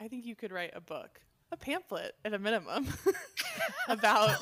[0.01, 1.21] I think you could write a book,
[1.51, 2.87] a pamphlet at a minimum,
[3.89, 4.37] about.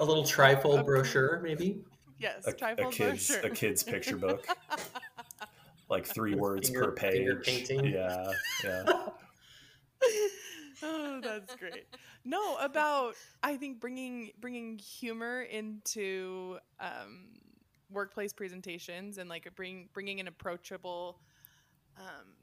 [0.00, 1.80] A little trifold brochure, maybe.
[2.18, 3.50] Yes, A, a trifold kid's brochure.
[3.50, 4.46] a kid's picture book,
[5.88, 7.68] like three words Finger- per finger page.
[7.68, 7.92] painting.
[7.92, 8.32] Yeah,
[8.64, 8.82] yeah.
[10.82, 11.86] oh, that's great.
[12.24, 17.28] No, about I think bringing bringing humor into um,
[17.90, 21.20] workplace presentations and like bring bringing an approachable
[21.98, 22.34] um,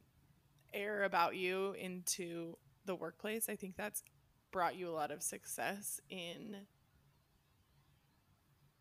[0.74, 3.48] air about you into the workplace.
[3.50, 4.04] I think that's
[4.52, 6.58] brought you a lot of success in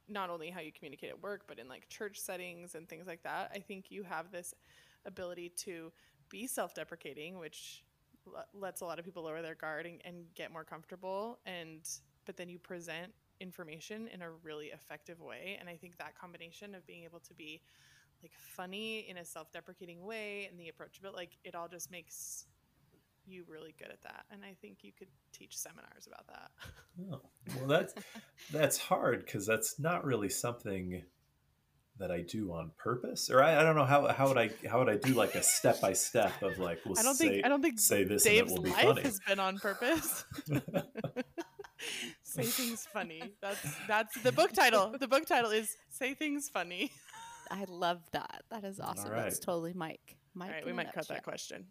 [0.08, 3.22] not only how you communicate at work, but in like church settings and things like
[3.22, 3.50] that.
[3.54, 4.54] I think you have this
[5.04, 5.92] ability to
[6.30, 7.87] be self-deprecating, which l-
[8.54, 11.38] lets a lot of people lower their guard and, and get more comfortable.
[11.46, 11.80] And
[12.24, 15.56] but then you present information in a really effective way.
[15.60, 17.62] And I think that combination of being able to be
[18.22, 21.90] like funny in a self-deprecating way and the approach of it, like it all just
[21.90, 22.46] makes
[23.26, 24.24] you really good at that.
[24.30, 26.50] And I think you could teach seminars about that.
[27.12, 27.20] Oh,
[27.56, 27.94] well, that's
[28.50, 31.02] that's hard because that's not really something
[31.98, 34.78] that I do on purpose, or I, I don't know how how would I how
[34.78, 37.44] would I do like a step by step of like we'll I don't say think
[37.44, 39.02] I don't think say this Dave's and it will be life funny.
[39.02, 40.24] has been on purpose.
[42.22, 43.22] Say things funny.
[43.40, 44.94] That's that's the book title.
[44.98, 46.90] The book title is Say Things Funny.
[47.50, 48.42] I love that.
[48.50, 49.10] That is awesome.
[49.10, 50.16] That's totally Mike.
[50.34, 51.66] Mike All right, we might cut that question.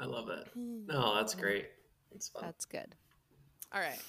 [0.00, 0.48] I love it.
[0.54, 0.86] Hmm.
[0.86, 1.66] No, that's great.
[2.14, 2.42] It's fun.
[2.44, 2.94] That's good.
[3.72, 4.00] All right.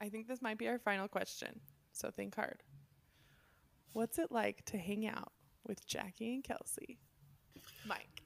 [0.00, 1.60] I think this might be our final question.
[1.92, 2.62] So think hard.
[3.92, 5.32] What's it like to hang out
[5.66, 6.98] with Jackie and Kelsey?
[7.86, 8.22] Mike.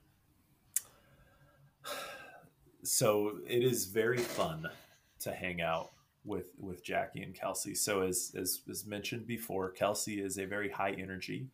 [2.82, 4.68] so it is very fun
[5.20, 5.90] to hang out
[6.24, 7.74] with with Jackie and Kelsey.
[7.74, 11.48] So as as, as mentioned before, Kelsey is a very high energy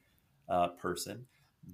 [0.48, 1.26] uh, person.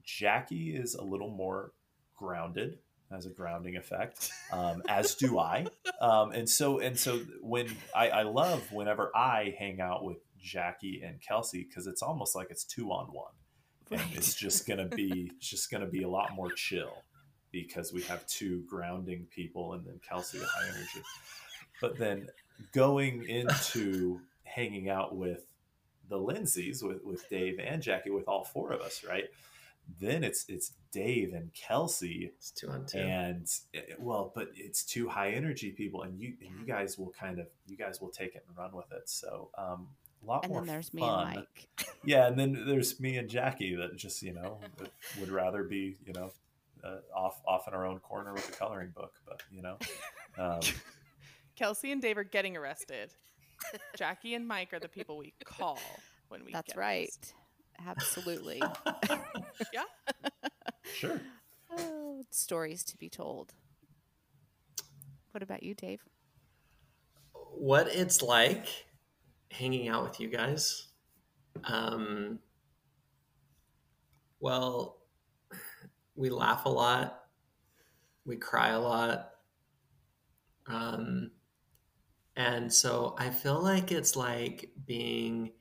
[0.04, 1.72] Jackie is a little more
[2.16, 2.78] grounded
[3.10, 5.66] has a grounding effect, um, as do I.
[6.00, 11.02] Um, and so and so when I, I love whenever I hang out with Jackie
[11.04, 13.32] and Kelsey because it's almost like it's two on one,
[13.90, 14.16] and Right.
[14.16, 17.02] it's just gonna be it's just gonna be a lot more chill
[17.50, 21.02] because we have two grounding people and then Kelsey with high energy.
[21.80, 22.28] But then
[22.72, 25.46] going into hanging out with
[26.08, 29.24] the Lindsays with, with Dave and Jackie with all four of us, right?
[30.00, 32.98] Then it's it's Dave and Kelsey It's two on two.
[32.98, 37.10] and it- well, but it's two high energy people, and you and you guys will
[37.18, 39.08] kind of you guys will take it and run with it.
[39.08, 39.88] So um,
[40.22, 41.26] a lot And more then there's me fun.
[41.28, 41.68] and Mike.
[42.04, 44.90] Yeah, and then there's me and Jackie that just you know would,
[45.20, 46.30] would rather be you know
[46.84, 49.76] uh, off off in our own corner with a coloring book, but you know.
[50.38, 50.60] Um,
[51.56, 53.10] Kelsey and Dave are getting arrested.
[53.96, 55.80] Jackie and Mike are the people we call
[56.28, 56.52] when we.
[56.52, 57.08] That's get right.
[57.08, 57.32] arrested.
[57.86, 58.62] Absolutely.
[59.72, 59.82] Yeah.
[60.94, 61.20] sure.
[61.76, 63.52] oh, stories to be told.
[65.32, 66.00] What about you, Dave?
[67.54, 68.66] what it's like
[69.50, 70.88] hanging out with you guys.
[71.64, 72.38] Um,
[74.40, 74.98] well,
[76.14, 77.24] we laugh a lot,
[78.24, 79.30] we cry a lot.
[80.66, 81.30] Um,
[82.36, 85.52] and so I feel like it's like being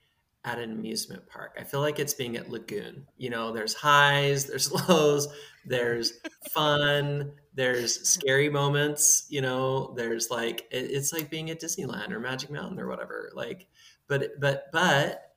[0.48, 1.58] at an amusement park.
[1.60, 3.06] I feel like it's being at Lagoon.
[3.18, 5.28] You know, there's highs, there's lows,
[5.66, 6.14] there's
[6.52, 12.50] fun, there's scary moments, you know, there's like it's like being at Disneyland or Magic
[12.50, 13.32] Mountain or whatever.
[13.34, 13.68] Like
[14.08, 15.36] but but but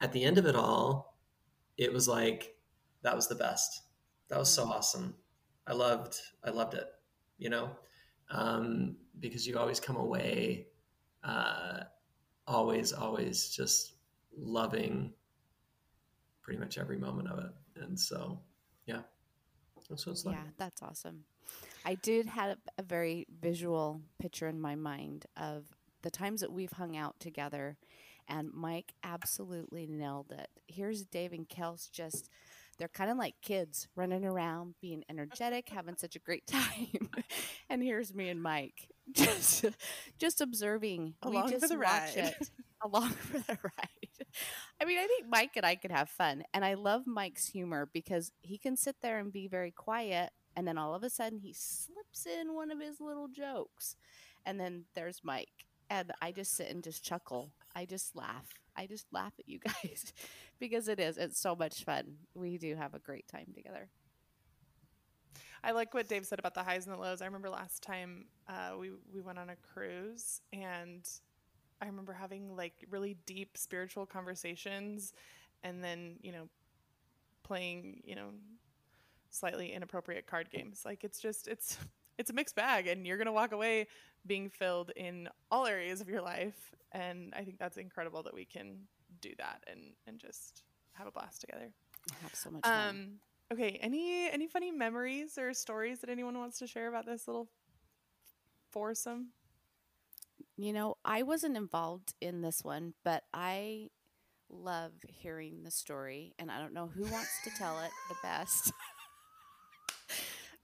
[0.00, 1.18] at the end of it all,
[1.76, 2.56] it was like
[3.02, 3.82] that was the best.
[4.28, 5.14] That was so awesome.
[5.66, 6.86] I loved I loved it,
[7.38, 7.70] you know.
[8.30, 10.68] Um because you always come away
[11.24, 11.80] uh
[12.46, 13.94] always always just
[14.36, 15.12] loving
[16.42, 17.82] pretty much every moment of it.
[17.82, 18.40] And so,
[18.86, 19.00] yeah,
[19.88, 20.36] that's what it's like.
[20.36, 21.24] Yeah, that's awesome.
[21.84, 25.64] I did have a very visual picture in my mind of
[26.02, 27.76] the times that we've hung out together,
[28.28, 30.48] and Mike absolutely nailed it.
[30.66, 32.28] Here's Dave and Kels just.
[32.78, 37.10] They're kind of like kids running around, being energetic, having such a great time.
[37.68, 39.66] and here's me and Mike just
[40.18, 41.14] just observing.
[41.22, 42.16] Along we for the watch ride.
[42.16, 42.50] it
[42.82, 44.26] along for the ride.
[44.80, 46.44] I mean, I think Mike and I could have fun.
[46.52, 50.30] And I love Mike's humor because he can sit there and be very quiet.
[50.56, 53.96] And then all of a sudden he slips in one of his little jokes.
[54.44, 55.66] And then there's Mike.
[55.88, 57.52] And I just sit and just chuckle.
[57.74, 58.48] I just laugh.
[58.76, 60.12] I just laugh at you guys
[60.58, 61.16] because it is.
[61.18, 62.16] It's so much fun.
[62.34, 63.88] We do have a great time together.
[65.64, 67.22] I like what Dave said about the highs and the lows.
[67.22, 71.08] I remember last time uh, we we went on a cruise, and
[71.80, 75.12] I remember having like really deep spiritual conversations,
[75.62, 76.48] and then you know,
[77.44, 78.30] playing you know,
[79.30, 80.82] slightly inappropriate card games.
[80.84, 81.78] Like it's just it's
[82.18, 83.86] it's a mixed bag, and you're gonna walk away
[84.26, 88.44] being filled in all areas of your life, and I think that's incredible that we
[88.44, 88.86] can
[89.20, 90.62] do that and and just
[90.92, 91.72] have a blast together.
[92.22, 92.88] Have so much fun.
[92.88, 93.06] Um,
[93.52, 93.78] okay.
[93.80, 97.48] Any any funny memories or stories that anyone wants to share about this little
[98.70, 99.28] foursome?
[100.56, 103.88] You know, I wasn't involved in this one, but I
[104.50, 108.72] love hearing the story, and I don't know who wants to tell it the best.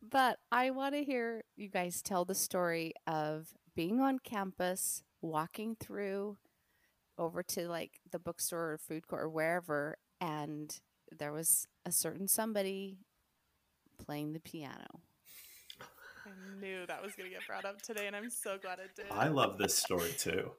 [0.03, 5.76] but I want to hear you guys tell the story of being on campus, walking
[5.78, 6.36] through
[7.18, 10.78] over to like the bookstore or food court or wherever, and
[11.16, 12.99] there was a certain somebody
[14.05, 15.03] playing the piano.
[16.26, 18.94] I knew that was going to get brought up today, and I'm so glad it
[18.94, 19.07] did.
[19.11, 20.53] I love this story too.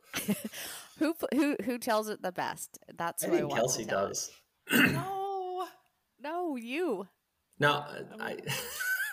[0.99, 2.79] who who who tells it the best?
[2.97, 4.09] That's I who I want Kelsey to tell it.
[4.09, 4.31] does.
[4.71, 5.67] no.
[6.21, 7.07] No, you.
[7.59, 7.85] No,
[8.19, 8.37] I.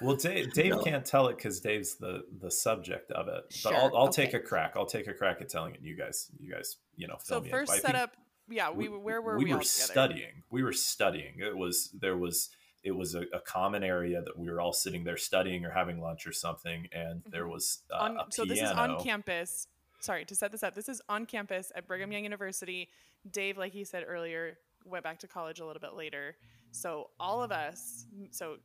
[0.02, 0.82] Well, Dave, Dave No.
[0.82, 3.44] can't tell it because Dave's the the subject of it.
[3.48, 4.72] But Sure, I'll I'll take a crack.
[4.76, 5.80] I'll take a crack at telling it.
[5.82, 7.16] You guys, you guys, you know.
[7.22, 7.52] So fill me in.
[7.52, 8.16] first I setup.
[8.48, 9.64] Yeah, we, were where were we, we were together?
[9.64, 10.42] studying.
[10.50, 11.34] We were studying.
[11.38, 12.50] It was there was
[12.84, 16.00] it was a, a common area that we were all sitting there studying or having
[16.00, 17.50] lunch or something, and there Mhm.
[17.52, 18.54] was uh, on, a so piano.
[18.60, 19.66] this is on campus.
[20.00, 20.74] Sorry to set this up.
[20.76, 22.88] This is on campus at Brigham Young University.
[23.28, 26.36] Dave, like he said earlier, went back to college a little bit later.
[26.70, 28.58] So all of us, so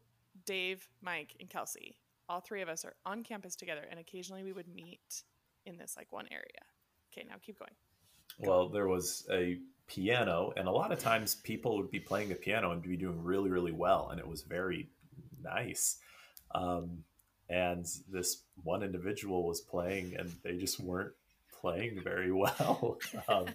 [0.52, 1.96] Dave, Mike, and Kelsey,
[2.28, 5.24] all three of us are on campus together, and occasionally we would meet
[5.66, 6.44] in this like one area.
[7.10, 7.72] Okay, now keep going.
[8.38, 12.36] Well, there was a piano, and a lot of times people would be playing the
[12.36, 14.90] piano and be doing really, really well, and it was very
[15.42, 16.00] nice.
[16.54, 17.06] Um,
[17.48, 21.14] and this one individual was playing, and they just weren't
[21.62, 23.00] playing very well.
[23.28, 23.46] Um,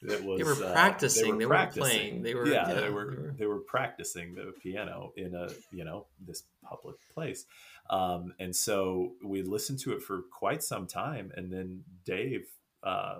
[0.00, 1.38] it was they were uh, practicing.
[1.38, 1.82] they were, practicing.
[1.82, 2.22] playing.
[2.22, 6.06] They were yeah, yeah, they were they were practicing the piano in a you know
[6.24, 7.44] this public place,
[7.90, 12.46] um, and so we listened to it for quite some time, and then Dave
[12.82, 13.16] uh,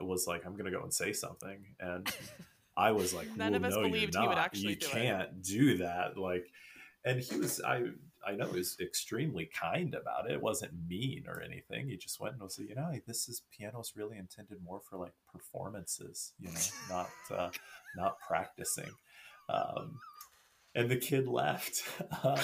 [0.00, 2.08] was like, "I'm going to go and say something," and
[2.76, 4.92] I was like, None well, of us no, believed he would actually You do it."
[4.92, 6.18] can't do that.
[6.18, 6.46] Like,
[7.04, 7.84] and he was I
[8.26, 10.34] I know he was extremely kind about it.
[10.34, 11.88] It wasn't mean or anything.
[11.88, 14.98] He just went and was like, you know, this is piano's really intended more for
[14.98, 16.60] like performances, you know,
[16.90, 17.50] not uh,
[17.96, 18.90] not practicing.
[19.48, 20.00] Um,
[20.74, 21.82] and the kid left.
[22.22, 22.36] Uh,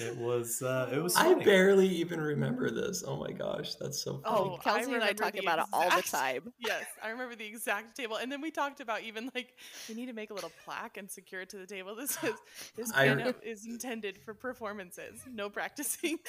[0.00, 3.02] it was, it was, uh, it was I barely even remember this.
[3.06, 4.36] Oh my gosh, that's so funny.
[4.38, 6.52] Oh, I Kelsey and I talk the about it all the time.
[6.58, 9.54] Yes, I remember the exact table, and then we talked about even like
[9.88, 11.94] we need to make a little plaque and secure it to the table.
[11.94, 12.34] This is
[12.76, 16.18] this I- piano is intended for performances, no practicing.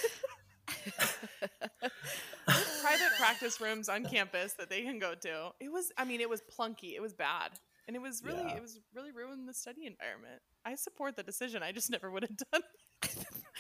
[2.47, 5.51] Private practice rooms on campus that they can go to.
[5.59, 6.95] It was, I mean, it was plunky.
[6.95, 7.51] It was bad,
[7.88, 8.55] and it was really, Yeah.
[8.57, 10.41] it was really ruined the study environment.
[10.66, 11.61] I support the decision.
[11.63, 12.61] I just never would have done.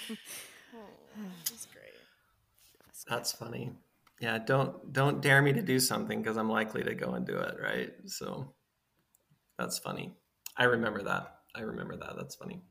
[0.09, 0.17] It.
[0.75, 0.79] oh,
[1.51, 1.93] it great.
[3.07, 3.71] That's funny.
[4.19, 7.37] Yeah, don't don't dare me to do something because I'm likely to go and do
[7.37, 7.93] it, right?
[8.05, 8.53] So
[9.57, 10.13] that's funny.
[10.57, 11.39] I remember that.
[11.53, 12.15] I remember that.
[12.17, 12.61] That's funny.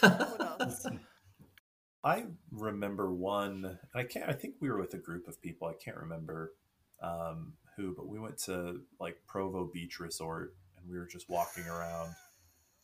[0.00, 0.86] What else?
[2.04, 3.78] I remember one.
[3.94, 4.28] I can't.
[4.28, 5.68] I think we were with a group of people.
[5.68, 6.52] I can't remember
[7.02, 11.66] um, who, but we went to like Provo Beach Resort, and we were just walking
[11.66, 12.14] around,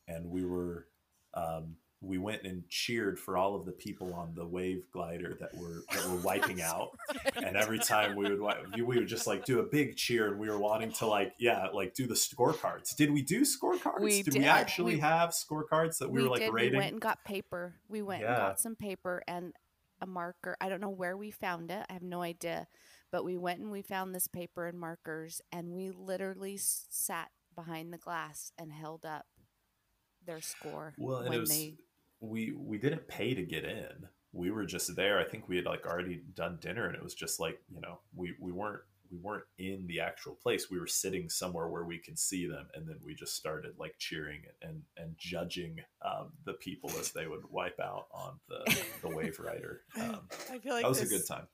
[0.08, 0.88] and we were
[1.34, 5.54] um, we went and cheered for all of the people on the wave glider that
[5.54, 6.90] were that were wiping out.
[7.36, 8.40] And every time we would
[8.76, 11.68] we would just like do a big cheer, and we were wanting to like yeah
[11.72, 12.94] like do the scorecards.
[12.96, 14.00] Did we do scorecards?
[14.00, 14.42] We did, did.
[14.42, 16.52] we actually We- have scorecards that we, were like did.
[16.52, 16.72] rating?
[16.72, 17.74] We went and got paper.
[17.88, 19.52] We went and got some paper and
[20.00, 20.56] a marker.
[20.60, 21.86] I don't know where we found it.
[21.88, 22.66] I have no idea.
[23.12, 27.92] But we went and we found this paper and markers, and we literally sat behind
[27.92, 29.24] the glass and held up
[30.26, 31.76] their score Well, when it was they.
[32.28, 34.08] We we didn't pay to get in.
[34.32, 35.18] We were just there.
[35.18, 38.00] I think we had like already done dinner, and it was just like you know
[38.14, 40.70] we we weren't we weren't in the actual place.
[40.70, 43.94] We were sitting somewhere where we could see them, and then we just started like
[43.98, 49.14] cheering and and judging um, the people as they would wipe out on the the
[49.14, 49.82] wave rider.
[50.00, 51.46] Um, I feel like that was this, a good time.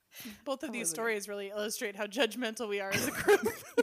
[0.45, 3.41] both of these was a stories really illustrate how judgmental we are as a group.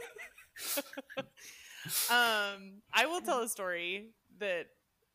[2.10, 4.66] um, I will tell a story that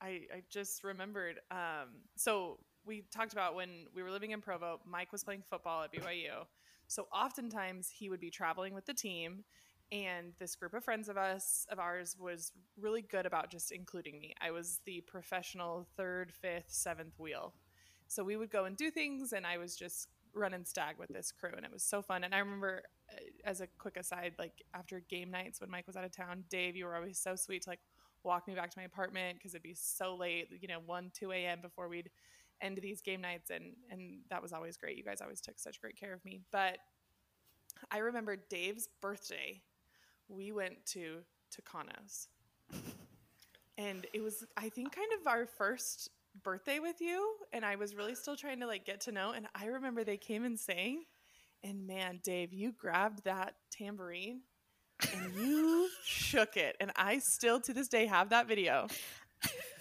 [0.04, 1.40] I, I just remembered.
[1.50, 5.84] Um, so we talked about when we were living in Provo, Mike was playing football
[5.84, 6.46] at BYU.
[6.88, 9.46] So oftentimes he would be traveling with the team,
[9.92, 14.20] and this group of friends of us of ours was really good about just including
[14.20, 14.34] me.
[14.42, 17.54] I was the professional third, fifth, seventh wheel.
[18.08, 21.32] So we would go and do things, and I was just running stag with this
[21.32, 22.24] crew, and it was so fun.
[22.24, 25.96] And I remember, uh, as a quick aside, like after game nights when Mike was
[25.96, 27.80] out of town, Dave, you were always so sweet to like
[28.24, 31.32] walk me back to my apartment because it'd be so late, you know, one, two
[31.32, 31.60] a.m.
[31.62, 32.10] before we'd
[32.62, 34.98] end these game nights, and and that was always great.
[34.98, 36.42] You guys always took such great care of me.
[36.52, 36.78] But
[37.92, 39.62] I remember Dave's birthday.
[40.28, 41.20] We went to
[41.54, 42.28] Tucanos.
[43.78, 46.10] And it was, I think, kind of our first
[46.44, 47.36] birthday with you.
[47.54, 49.32] And I was really still trying to like get to know.
[49.32, 51.04] And I remember they came and sang.
[51.64, 54.42] And man, Dave, you grabbed that tambourine
[55.14, 56.76] and you shook it.
[56.80, 58.88] And I still to this day have that video.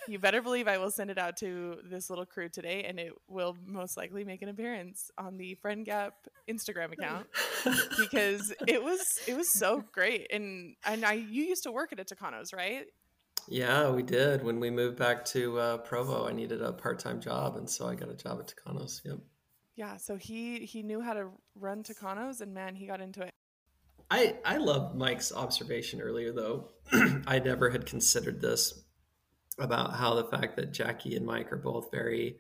[0.08, 3.12] You better believe I will send it out to this little crew today, and it
[3.28, 6.14] will most likely make an appearance on the Friend Gap
[6.48, 7.28] Instagram account
[8.00, 10.26] because it was it was so great.
[10.32, 12.86] And and I you used to work at a Tucanos, right?
[13.48, 14.44] yeah, we did.
[14.44, 17.94] When we moved back to uh, Provo, I needed a part-time job, and so I
[17.94, 19.00] got a job at Tucanos.
[19.04, 19.18] Yep.
[19.74, 19.96] Yeah.
[19.96, 23.32] So he he knew how to run Tucanos, and man, he got into it.
[24.12, 26.68] I I love Mike's observation earlier, though.
[27.26, 28.84] I never had considered this
[29.58, 32.36] about how the fact that Jackie and Mike are both very,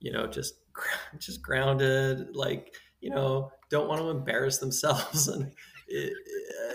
[0.00, 0.54] you know, just
[1.20, 5.52] just grounded, like you know, don't want to embarrass themselves and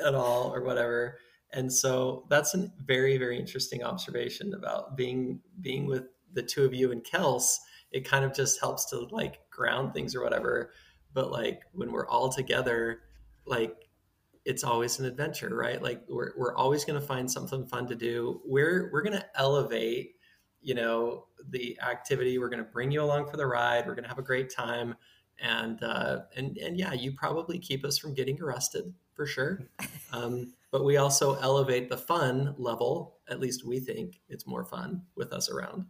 [0.06, 1.18] at all or whatever.
[1.52, 6.74] And so that's a very very interesting observation about being being with the two of
[6.74, 7.58] you and Kels.
[7.92, 10.72] It kind of just helps to like ground things or whatever.
[11.14, 13.02] But like when we're all together,
[13.46, 13.87] like
[14.48, 15.84] it's always an adventure, right?
[15.84, 18.42] Like we're we're always going to find something fun to do.
[18.46, 20.16] We're we're going to elevate,
[20.62, 22.38] you know, the activity.
[22.38, 23.86] We're going to bring you along for the ride.
[23.86, 24.96] We're going to have a great time,
[25.42, 29.70] and uh, and and yeah, you probably keep us from getting arrested for sure.
[30.14, 33.18] Um, but we also elevate the fun level.
[33.30, 35.86] At least we think it's more fun with us around.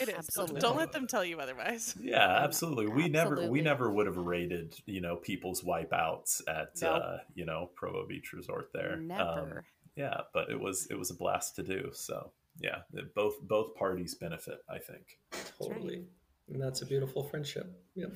[0.00, 0.14] It is.
[0.16, 0.60] Absolutely.
[0.60, 1.94] Don't let them tell you otherwise.
[2.00, 2.88] Yeah, absolutely.
[2.88, 7.02] We never we never would have rated, you know, people's wipeouts at Nope.
[7.04, 8.94] uh, you know, Provo Beach Resort there.
[8.94, 9.64] Um, Never.
[9.96, 11.90] yeah, but it was it was a blast to do.
[11.92, 15.18] So yeah, it- both both parties benefit, I think.
[15.60, 16.04] Totally.
[16.52, 17.66] And that's a beautiful friendship.
[17.94, 18.12] Yep.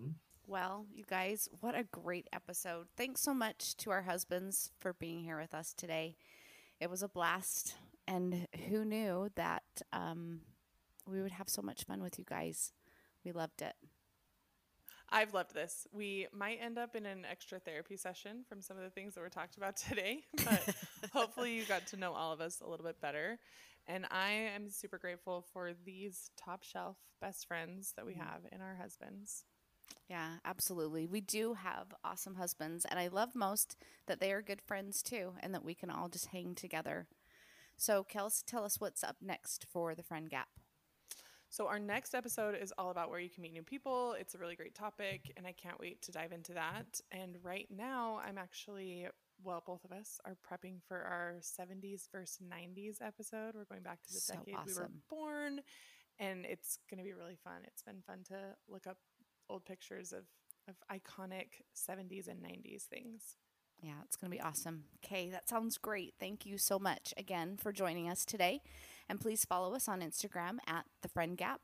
[0.00, 0.12] Mhm.
[0.46, 2.86] Well, you guys, what a great episode.
[2.96, 6.16] Thanks so much to our husbands for being here with us today.
[6.80, 7.76] It was a blast.
[8.08, 10.40] And who knew that um,
[11.10, 12.72] we would have so much fun with you guys?
[13.24, 13.74] We loved it.
[15.12, 15.86] I've loved this.
[15.92, 19.20] We might end up in an extra therapy session from some of the things that
[19.20, 20.74] were talked about today, but
[21.12, 23.38] hopefully you got to know all of us a little bit better.
[23.88, 28.22] And I am super grateful for these top shelf best friends that we mm-hmm.
[28.22, 29.44] have in our husbands.
[30.08, 31.06] Yeah, absolutely.
[31.06, 35.32] We do have awesome husbands, and I love most that they are good friends too,
[35.40, 37.08] and that we can all just hang together.
[37.76, 40.48] So, Kels, tell us what's up next for the Friend Gap.
[41.52, 44.14] So, our next episode is all about where you can meet new people.
[44.16, 47.00] It's a really great topic, and I can't wait to dive into that.
[47.10, 49.08] And right now, I'm actually,
[49.42, 53.56] well, both of us are prepping for our 70s versus 90s episode.
[53.56, 55.60] We're going back to the So decade we were born,
[56.20, 57.62] and it's going to be really fun.
[57.64, 58.36] It's been fun to
[58.68, 58.98] look up
[59.48, 60.26] old pictures of,
[60.68, 63.38] of iconic 70s and 90s things.
[63.82, 64.84] Yeah, it's going to be awesome.
[65.04, 66.14] Okay, that sounds great.
[66.20, 68.60] Thank you so much again for joining us today.
[69.10, 71.62] And please follow us on Instagram at The Friend Gap.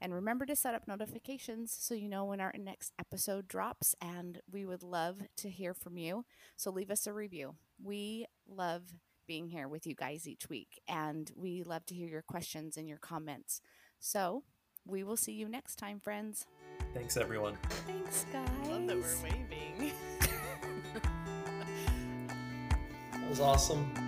[0.00, 3.94] And remember to set up notifications so you know when our next episode drops.
[4.00, 6.24] And we would love to hear from you.
[6.56, 7.56] So leave us a review.
[7.84, 8.94] We love
[9.26, 10.80] being here with you guys each week.
[10.88, 13.60] And we love to hear your questions and your comments.
[14.00, 14.44] So
[14.86, 16.46] we will see you next time, friends.
[16.94, 17.58] Thanks everyone.
[17.86, 18.48] Thanks, guys.
[18.64, 19.92] I love that we're waving.
[23.12, 24.05] That was awesome.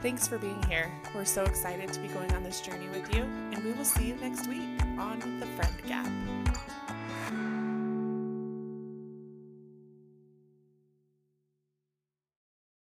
[0.00, 0.92] Thanks for being here.
[1.12, 4.06] We're so excited to be going on this journey with you, and we will see
[4.06, 6.37] you next week on The Friend Gap.